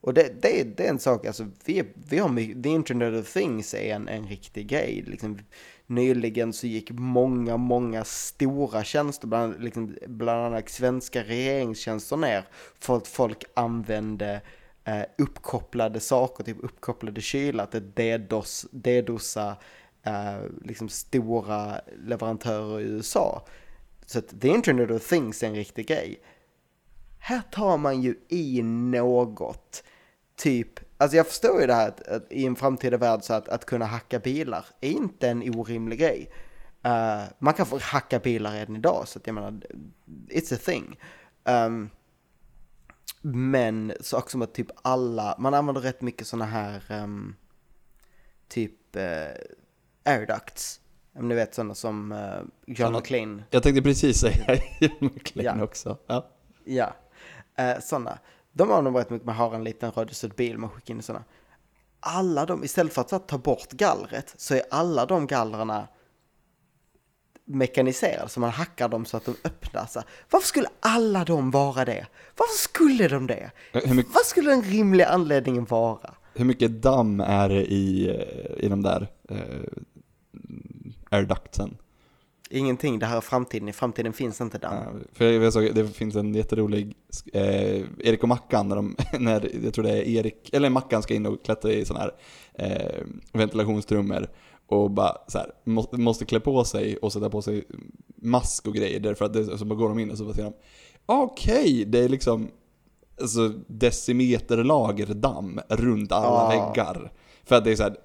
[0.00, 3.20] Och det, det, är- det är en sak, alltså vi, vi har mycket, The Internet
[3.20, 5.04] of Things är en, en riktig grej.
[5.06, 5.38] Liksom,
[5.86, 12.44] nyligen så gick många, många stora tjänster, bland, liksom, bland annat svenska regeringstjänster ner
[12.78, 14.40] för att folk använde
[14.84, 19.56] eh, uppkopplade saker, typ uppkopplade kylar, att det DDoS, DDoSa
[20.02, 23.46] eh, liksom stora leverantörer i USA.
[24.06, 26.20] Så att the internet of things är en riktig grej.
[27.18, 29.84] Här tar man ju i något,
[30.40, 33.48] typ, alltså jag förstår ju det här att, att i en framtida värld så att,
[33.48, 36.30] att kunna hacka bilar är inte en orimlig grej.
[36.82, 39.60] Eh, man kan få hacka bilar redan idag, så att jag menar,
[40.28, 41.00] it's a thing.
[41.44, 41.90] Um,
[43.22, 47.34] men saker som att typ alla, man använder rätt mycket sådana här ehm,
[48.48, 49.02] typ uh,
[50.04, 50.80] air ducts.
[51.14, 53.42] Om ni vet sådana som uh, John McLean.
[53.50, 55.64] Jag tänkte precis säga John McClane Ja.
[55.64, 55.98] också.
[56.06, 56.26] Ja.
[56.64, 56.92] Ja,
[57.60, 58.18] uh, sådana.
[58.60, 61.24] De använder rätt mycket, man har en liten radiostyrd bil, man skickar in sådana.
[62.00, 65.88] Alla de, istället för att ta bort gallret, så är alla de gallrarna
[67.44, 70.02] mekaniserade, så man hackar dem så att de öppnar sig.
[70.30, 72.06] Varför skulle alla de vara det?
[72.36, 73.50] Varför skulle de det?
[73.74, 76.14] Mycket- Vad skulle den rimliga anledningen vara?
[76.34, 79.36] Hur mycket damm är det i, eh, i de där eh,
[81.10, 81.76] airductsen?
[82.52, 84.74] Ingenting, det här är framtiden, i framtiden finns inte damm.
[84.74, 86.96] Ja, för jag, jag såg, det finns en jätterolig,
[87.32, 91.14] eh, Erik och Mackan, när, de, när jag tror det är Erik, eller Mackan ska
[91.14, 92.12] in och klättra i sådana här
[92.54, 94.28] eh, ventilationstrummor
[94.66, 97.64] och bara så här, måste, måste klä på sig och sätta på sig
[98.22, 100.44] mask och grejer därför att det, så bara går de in och så bara ser
[100.44, 100.52] de
[101.06, 102.48] Okej, det är liksom
[103.20, 106.48] alltså, decimeterlager damm runt alla Ja.
[106.48, 107.12] väggar.
[107.44, 107.96] För att det är så här,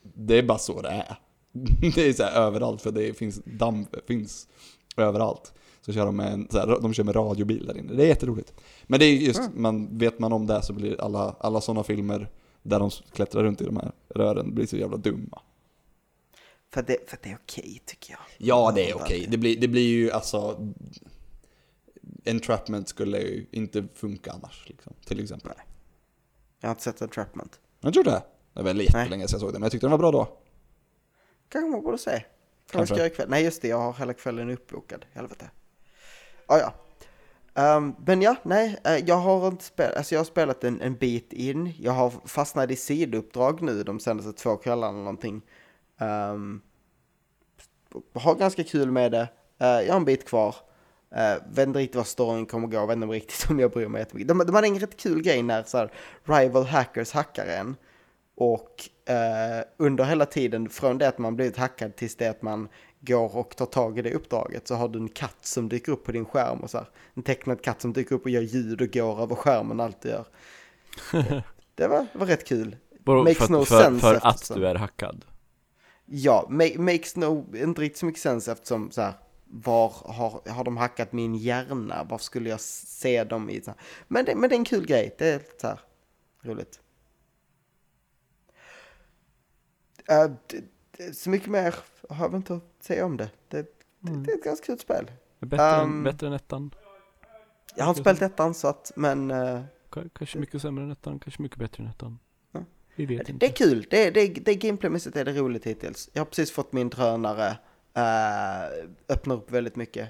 [0.00, 1.16] det är bara så det är.
[1.94, 4.48] Det är så här överallt för det finns damm, finns
[4.96, 5.52] överallt.
[5.80, 7.92] Så kör de med, en, så här, de kör med radiobil där inne.
[7.92, 8.54] Det är jätteroligt.
[8.86, 12.28] Men det är just, man, vet man om det så blir alla, alla sådana filmer
[12.62, 15.42] där de klättrar runt i de här rören blir så jävla dumma.
[16.72, 18.20] För, det, för det är okej tycker jag.
[18.38, 19.26] Ja, det är okej.
[19.30, 20.72] Det, blir, det blir ju alltså...
[22.24, 25.52] Entrapment skulle ju inte funka annars, liksom, till exempel.
[26.60, 27.60] Jag har inte sett Entrapment.
[27.80, 28.22] Jag tror det.
[28.52, 30.41] Det var väl jättelänge sedan jag såg den, men jag tyckte den var bra då.
[31.52, 32.24] Kanske man borde se.
[32.70, 32.94] Kanske.
[32.94, 33.28] ska ikväll.
[33.28, 35.06] Nej just det, jag har hela kvällen uppbokad.
[35.12, 35.50] Helvete.
[36.46, 36.74] Ah, ja.
[37.54, 40.94] Ehm, men ja, nej, eh, jag har inte spelat, alltså jag har spelat en, en
[40.94, 41.74] bit in.
[41.78, 45.42] Jag har fastnat i sidouppdrag nu de senaste två kvällarna någonting.
[45.98, 46.62] Um,
[48.14, 49.28] har ganska kul med det.
[49.58, 50.56] Eh, jag har en bit kvar.
[51.12, 54.00] Uh, vet inte riktigt vad storyn kommer gå, vet inte riktigt om jag bryr mig
[54.00, 54.28] jättemycket.
[54.28, 55.92] De, de hade en rätt kul grej när så här,
[56.24, 57.76] rival hackers hackar en.
[58.34, 62.68] Och eh, under hela tiden, från det att man blivit hackad tills det att man
[63.00, 66.04] går och tar tag i det uppdraget så har du en katt som dyker upp
[66.04, 68.80] på din skärm och så här, en tecknad katt som dyker upp och gör ljud
[68.80, 70.26] och går över skärmen och allt du gör.
[71.12, 71.42] Det,
[71.74, 72.76] det var, var rätt kul.
[73.04, 75.24] Bara Makes för, no för, sense för att eftersom- du är hackad.
[76.06, 79.12] Ja, ma- makes no, inte riktigt så mycket sens eftersom så här,
[79.44, 82.06] var har, har de hackat min hjärna?
[82.10, 83.80] Varför skulle jag se dem i så här?
[84.08, 85.80] Men det, men det är en kul grej, det är så här
[86.42, 86.80] roligt.
[90.10, 90.34] Uh,
[91.12, 91.74] så mycket mer
[92.08, 93.30] har jag inte att säga om det.
[93.48, 93.62] Det,
[94.00, 95.10] det, det är ett ganska kul spel.
[95.38, 96.74] Bättre, än, Ehm, bättre än ettan.
[97.76, 101.18] Jag har inte spelat ettan så att, men eh, K- Kanske mycket sämre än ettan,
[101.18, 102.18] kanske mycket bättre än ettan.
[102.52, 102.60] Ja.
[102.96, 103.46] Vi vet det, inte.
[103.46, 103.86] det är kul.
[103.90, 106.10] Det, det, det gameplaymässigt är det roligt hittills.
[106.12, 107.48] Jag har precis fått min drönare,
[107.98, 110.08] uh, öppnar upp väldigt mycket.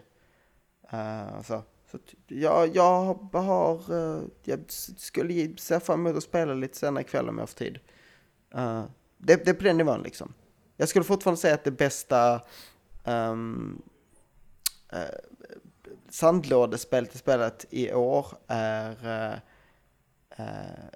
[0.90, 6.78] Eh, så så jag, jag har, eh, jag skulle se fram emot att spela lite
[6.78, 7.78] senare ikväll om jag har tid.
[8.54, 8.84] Eh,
[9.22, 10.34] det, det är på den nivån liksom.
[10.76, 12.40] Jag skulle fortfarande säga att det bästa
[13.04, 13.82] um,
[14.92, 14.98] uh,
[16.10, 19.38] sandlådespelet jag spelat i år är uh,
[20.40, 20.46] uh,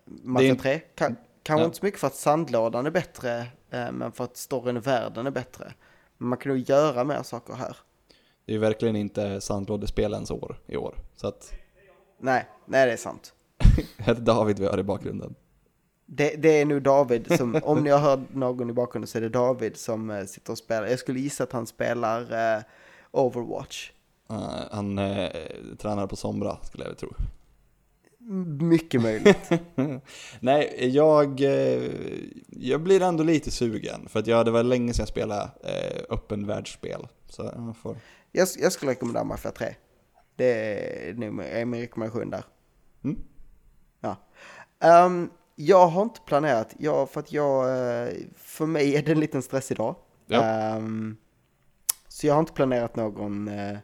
[0.04, 0.78] Mafia Det är- 3.
[0.94, 1.64] Kan, kanske Ja.
[1.66, 3.38] inte så mycket för att sandlådan är bättre,
[3.70, 5.72] eh, men för att storyn i världen är bättre.
[6.18, 7.76] Men man kan nog göra mer saker här.
[8.44, 10.94] Det är ju verkligen inte sandlådespelens år i år.
[11.16, 11.52] Så att,
[12.18, 13.32] Nej, nej det är sant.
[14.18, 15.34] David vi har i bakgrunden.
[16.06, 19.22] Det, det är nog David som, om ni har hört någon i bakgrunden så är
[19.22, 20.86] det David som eh, sitter och spelar.
[20.86, 22.20] Jag skulle gissa att han spelar
[22.56, 22.62] eh,
[23.10, 23.90] Overwatch.
[24.30, 25.30] Eh, han eh,
[25.78, 27.12] tränar på Sombra, skulle jag tro.
[28.60, 29.50] Mycket möjligt.
[30.40, 31.40] Nej, jag,
[32.48, 34.08] jag blir ändå lite sugen.
[34.08, 35.50] För att jag, det var länge sedan jag spelade
[36.10, 37.08] öppen världsspel.
[37.28, 37.96] Så jag får...
[38.32, 39.74] Jag, jag skulle rekommendera Mafia 3.
[40.36, 42.44] Det är är min rekommendation där.
[43.04, 43.18] Mm.
[44.00, 44.16] Ja.
[44.80, 49.20] Ehm, jag har inte planerat, jag, för att jag, eh, för mig är det en
[49.20, 49.94] liten stressig dag.
[50.26, 50.42] Ja.
[50.44, 51.16] Ehm,
[52.08, 53.76] så jag har inte planerat någon, eh,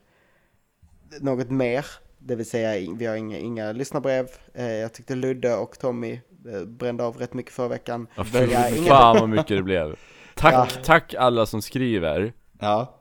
[1.20, 1.86] något mer.
[2.18, 4.28] Det vill säga, vi har inga, inga lyssnarbrev.
[4.54, 6.20] Eh, jag tyckte Ludde och Tommy
[6.52, 8.06] eh, brände av rätt mycket förra veckan.
[8.14, 9.96] Ja, fy Ja, inga- fan vad mycket det blev
[10.34, 10.66] Tack, Ja.
[10.84, 12.98] tack alla som skriver Ja.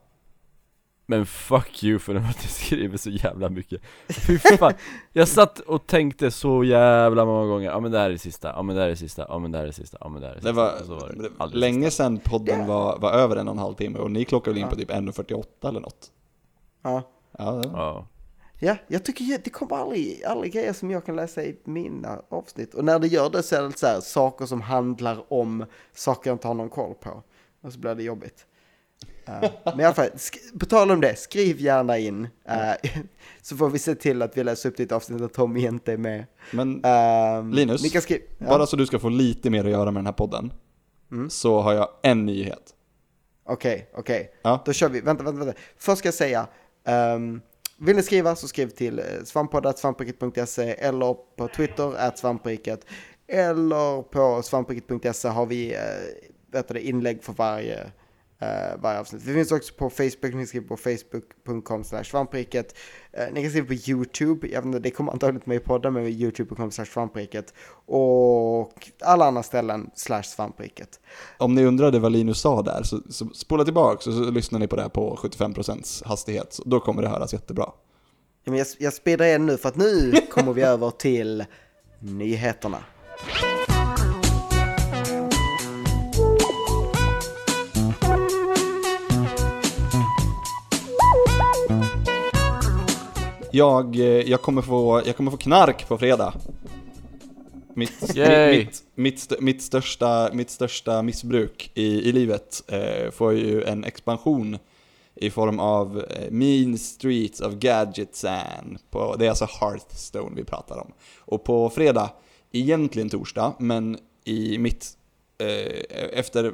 [1.05, 4.73] Men fuck you för att ni skriver så jävla mycket Fy fan,
[5.13, 8.47] jag satt och tänkte så jävla många gånger Ja men det här är det sista,
[8.55, 10.09] ja men det här är det sista, ja men det här är det sista, ja
[10.09, 11.13] men det här är det Det sista var, Och så var
[11.47, 14.25] det det- länge sedan podden var, var över en och en halv timme och ni
[14.25, 14.69] klockade in Ja.
[14.69, 16.11] på typ 1.48 eller något.
[16.83, 17.03] Ja.
[17.37, 17.69] Ja, det.
[17.73, 18.07] Ja,
[18.63, 22.73] Ja, jag tycker det kommer aldrig, aldrig grejer som jag kan läsa i mina avsnitt.
[22.73, 26.29] Och när det gör det så är det så här, saker som handlar om saker
[26.29, 27.23] jag inte har någon koll på.
[27.61, 28.45] Och så blir det jobbigt.
[29.25, 30.09] Eh, men i alla fall,
[30.59, 32.27] på tal om det, skriv gärna in.
[32.49, 32.91] eh,
[33.41, 35.97] så får vi se till att vi läser upp ditt avsnitt när Tommy inte är
[35.97, 36.25] med.
[36.51, 39.99] Men Ehm, Linus, skriva, ja, bara så du ska få lite mer att göra med
[39.99, 40.53] den här podden.
[41.11, 41.29] Mm.
[41.29, 42.75] Så har jag en nyhet.
[43.45, 44.33] Okej, okej.
[44.41, 44.61] Ja.
[44.65, 45.01] Då kör vi.
[45.01, 45.59] Vänta, vänta, vänta.
[45.77, 46.47] Först ska jag säga.
[46.85, 47.41] ehm,
[47.79, 52.85] vill ni skriva så skriv till svampoddat.svampriket.se eller på Twitter, at svampriket.
[53.27, 55.75] Eller på svampriket.se har vi
[56.51, 57.91] vet du, det, inlägg för varje,
[58.41, 59.23] eh, varje avsnitt.
[59.23, 62.75] Vi finns också på Facebook, ni skriva på facebook.com svampriket.
[63.13, 65.59] Eh, ni kan skriva på YouTube, jag vet inte, det kommer antagligen inte med i
[65.59, 67.53] podden, men youtube.com svampriket.
[67.85, 70.99] Och alla andra ställen slash svampriket.
[71.37, 74.67] Om ni undrade vad Linus sa där, så, så spola tillbaka och så lyssnar ni
[74.67, 76.53] på det här på 75% hastighet.
[76.53, 77.65] Så då kommer det höras jättebra.
[78.43, 81.45] Ja, men jag, jag speedar igen nu för att nu kommer vi över till
[81.99, 82.77] nyheterna.
[93.51, 96.33] Jag, eh, jag, kommer få, jag kommer få knark på fredag.
[97.73, 98.57] Mitt, Yay.
[98.57, 104.57] mitt, mitt, mitt, största, mitt största missbruk i, i livet eh, får ju en expansion
[105.15, 108.77] i form av eh, Mean Streets of Gadgetsan.
[108.89, 110.91] På, det är alltså Hearthstone vi pratar om.
[111.19, 112.09] Och på fredag,
[112.51, 114.97] egentligen torsdag, men i mitt,
[115.37, 116.53] eh, efter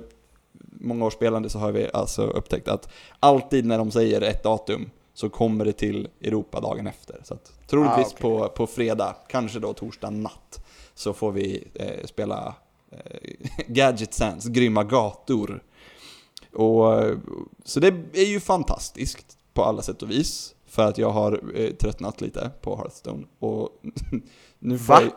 [0.80, 2.90] många års spelande så har vi alltså upptäckt att
[3.20, 7.22] alltid när de säger ett datum så kommer det till Europa dagen efter.
[7.24, 8.22] Så att troligtvis Ah, okej.
[8.22, 12.56] på, på fredag, kanske då torsdag natt, så får vi eh, spela
[12.92, 13.32] eh,
[13.68, 15.64] Gadget Sands grymma gator.
[16.54, 17.04] Och,
[17.64, 20.56] så det är ju fantastiskt på alla sätt och vis.
[20.66, 23.24] För att jag har eh, tröttnat lite på Hearthstone.
[23.40, 23.70] Och
[24.60, 25.02] nu får Va?
[25.02, 25.12] jag,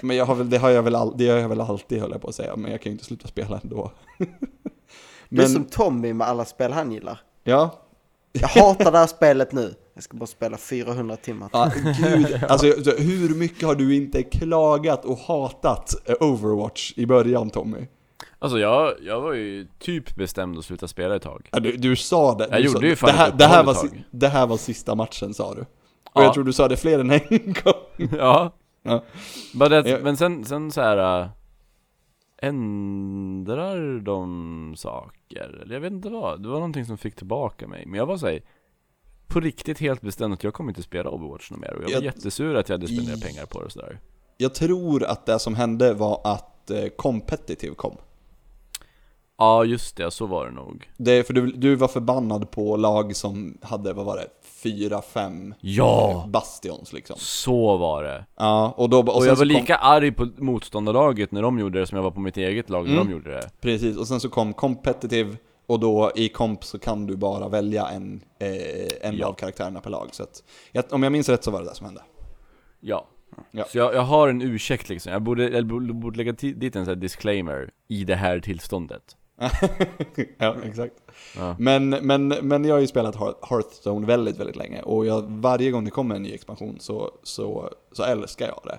[0.00, 2.10] men jag har väl, det har jag väl, all, det har jag väl alltid höll
[2.10, 3.92] jag på att säga, men jag kan ju inte sluta spela ändå.
[5.30, 7.20] Du är men, som Tommy med alla spel han gillar.
[7.44, 7.87] ja,
[8.40, 9.74] Jag hatar det här spelet nu.
[9.94, 11.48] Jag ska bara spela 400 timmar.
[11.52, 11.70] Ja,
[12.02, 12.40] gud.
[12.48, 17.86] Alltså, så hur mycket har du inte klagat och hatat eh, Overwatch i början Tommy?
[18.38, 21.96] Alltså jag, jag var ju typ bestämd att sluta spela ett tag Ja, du, du
[21.96, 22.48] sa det.
[22.50, 24.04] Jag du gjorde sa, ju fan det, här, det, här var, tag.
[24.10, 25.60] det här var sista matchen sa du.
[25.60, 25.66] Och
[26.14, 26.22] Ja.
[26.22, 27.20] jag tror du sa det fler än en
[27.64, 28.08] gång.
[28.18, 29.04] Ja, Ja.
[29.54, 29.98] men, det, Ja.
[30.02, 31.28] men sen, sen så här.
[32.42, 35.60] Ändrar de saker?
[35.62, 37.86] Eller jag vet inte vad, det var någonting som fick tillbaka mig.
[37.86, 38.42] Men jag var såhär
[39.26, 41.70] På riktigt helt bestämd att jag kommer inte spela Overwatch något mer.
[41.74, 44.00] Och jag var Jag- jättesur att jag hade spenderat pengar på det och sådär.
[44.36, 47.96] Jag tror att det som hände var att eh, Competitive kom.
[49.38, 50.90] Ja just det, så var det nog.
[50.96, 54.26] Det för du, du var förbannad på lag som hade, vad var det,
[54.62, 56.24] fyra, fem Ja!
[56.28, 57.16] bastions liksom.
[57.18, 58.24] Så var det!
[58.36, 58.98] Ja, och då...
[58.98, 62.02] Och, Och, jag var kom- lika arg på motståndarlaget när de gjorde det som jag
[62.02, 63.06] var på mitt eget lag när Mm.
[63.06, 65.36] de gjorde det Precis, och sen så kom competitive
[65.66, 69.26] och då i comp så kan du bara välja en, eh, en Ja.
[69.26, 70.08] av karaktärerna per lag.
[70.12, 72.02] Så att, om jag minns rätt så var det det som hände.
[72.80, 73.06] Ja.
[73.50, 73.64] Ja.
[73.68, 76.94] Så jag, jag har en ursäkt liksom, jag borde, jag borde, lägga dit en sån
[76.94, 79.02] här disclaimer i det här tillståndet
[80.38, 80.94] ja, exakt.
[81.36, 81.56] ja.
[81.58, 85.70] Men, men, men jag har ju spelat Hearth- Hearthstone väldigt, väldigt länge och jag, varje
[85.70, 88.78] gång det kommer en ny expansion så, så, så älskar jag det.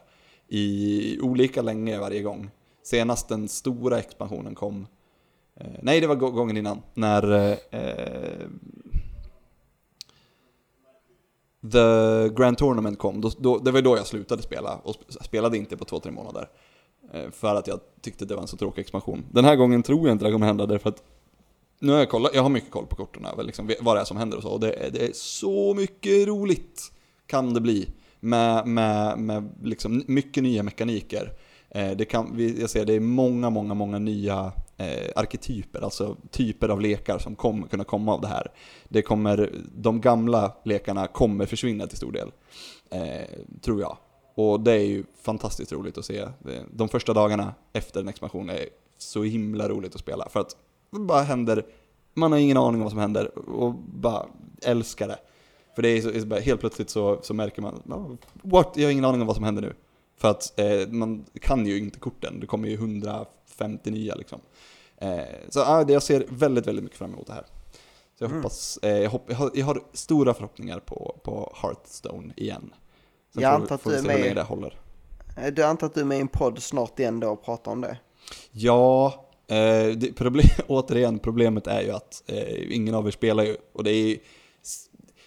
[0.55, 2.49] I olika länge varje gång.
[2.83, 4.87] Senast den stora expansionen kom,
[5.55, 8.47] eh, nej det var gå- gången innan, när eh,
[11.71, 15.57] The Grand Tournament kom, då, då, det var då jag slutade spela och sp- spelade
[15.57, 16.49] inte på två, tre månader.
[17.13, 19.25] Eh, för att jag tyckte det var en så tråkig expansion.
[19.31, 21.03] Den här gången tror jag inte det kommer hända därför att
[21.79, 24.05] nu har jag kollat, jag har mycket koll på korten över liksom vad det är
[24.05, 26.91] som händer och så, och det är, det är så mycket roligt
[27.25, 27.89] kan det bli.
[28.19, 31.33] med, med, med liksom mycket nya mekaniker.
[31.69, 36.69] Eh, det kan, jag ser det är många, många, många nya eh, arketyper, alltså typer
[36.69, 38.51] av lekar som kommer kunna komma av det här.
[38.89, 42.31] Det kommer, de gamla lekarna kommer försvinna till stor del,
[42.91, 43.29] eh,
[43.61, 43.97] tror jag.
[44.39, 46.27] Och det är ju fantastiskt roligt att se.
[46.71, 48.65] De första dagarna efter en expansion är
[48.97, 50.55] så himla roligt att spela, för att
[50.91, 51.65] det bara händer,
[52.13, 54.25] man har ingen aning om vad som händer och bara
[54.61, 55.19] älskar det.
[55.75, 58.91] För det är, så, är helt plötsligt så, så märker man, oh, what, jag har
[58.91, 59.73] ingen aning om vad som händer nu.
[60.17, 64.39] För att eh, man kan ju inte korten, det kommer ju 150 nya liksom.
[64.97, 65.19] Eh,
[65.49, 67.45] så ah, jag ser väldigt, väldigt mycket fram emot det här.
[68.17, 68.41] Så jag, mm.
[68.41, 72.73] hoppas, eh, jag, hopp, jag, har, jag, har, stora förhoppningar på, på Hearthstone igen.
[73.33, 74.79] Sen jag antar att du är med, det håller.
[75.37, 77.71] Eh, du antar att du är med i en podd snart igen då och pratar
[77.71, 77.97] om det?
[78.51, 83.57] Ja, eh, det, problem, återigen, problemet är ju att eh, ingen av er spelar ju,
[83.73, 84.17] och det är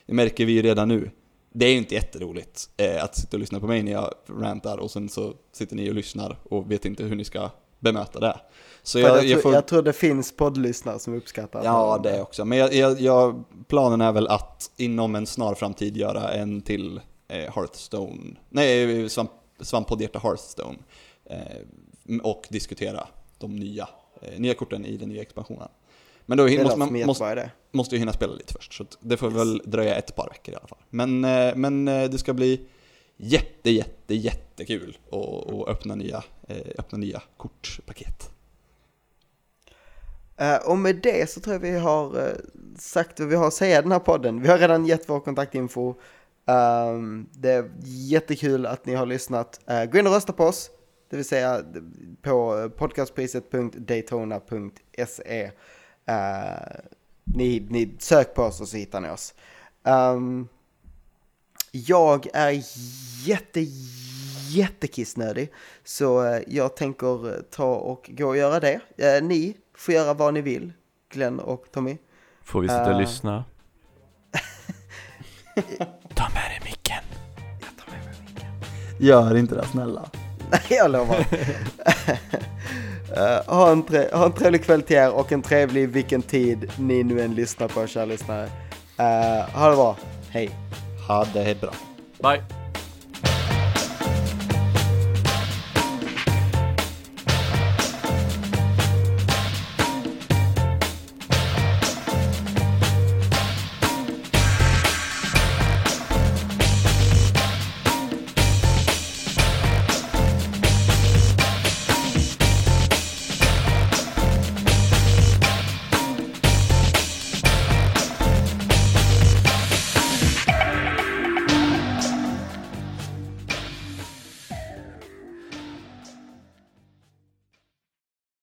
[0.06, 1.10] det märker vi ju redan nu.
[1.52, 4.78] Det är ju inte jätteroligt eh, att sitta och lyssna på mig när jag rantar
[4.78, 8.40] och sen så sitter ni och lyssnar och vet inte hur ni ska bemöta det.
[8.82, 9.54] Så jag, jag, jag, får...
[9.54, 12.44] jag, tror det finns poddlyssnare som uppskattar Ja, det också.
[12.44, 17.00] Men planen är väl att inom en snar framtid göra en till
[17.32, 19.30] eh, Hearthstone, nej, svamp,
[19.60, 20.78] svamppoddhjärta Hearthstone.
[21.24, 23.08] Eh, och diskutera
[23.38, 23.88] de nya,
[24.20, 25.68] eh, nya korten i den nya expansionen.
[26.26, 29.38] Men då måste man måste, måste ju hinna spela lite först, så det får yes.
[29.38, 30.78] väl dröja ett par veckor i alla fall.
[30.90, 32.60] Men, eh, men eh, det ska bli
[33.16, 36.24] jätte, jätte, jättekul att öppna nya,
[36.78, 38.30] öppna nya kortpaket.
[40.64, 42.36] Och med det så tror jag vi har
[42.78, 44.42] sagt vad vi har att säga i den här podden.
[44.42, 45.94] Vi har redan gett vår kontaktinfo.
[46.46, 49.60] Ehm, det är jättekul att ni har lyssnat.
[49.92, 50.70] Gå in och rösta på oss,
[51.12, 51.64] det vill säga
[52.22, 55.44] på podcastpriset.daytona.se.
[55.44, 55.50] Uh,
[57.24, 59.34] ni, ni sök på oss och så hittar ni oss.
[59.82, 60.48] Um,
[61.70, 62.62] jag är
[63.26, 63.60] jätte,
[64.48, 65.52] jättekissnödig.
[65.84, 68.74] Så uh, jag tänker ta och gå och göra det.
[68.74, 68.80] Uh,
[69.28, 70.72] ni får göra vad ni vill,
[71.08, 71.98] Glenn och Tommy.
[72.42, 73.44] Får vi sitta och lyssna?
[79.02, 80.02] Gör inte det snälla.
[80.50, 81.18] Nej, jag lovar.
[83.16, 86.72] Uh, ha, en tre, ha en trevlig kväll till er och en trevlig vilken tid
[86.78, 88.44] ni nu än lyssnar på, kära lyssnare.
[88.44, 89.96] Uh, ha det bra.
[90.30, 90.50] Hej.
[91.08, 91.72] Ha det bra.
[92.18, 92.61] Bye.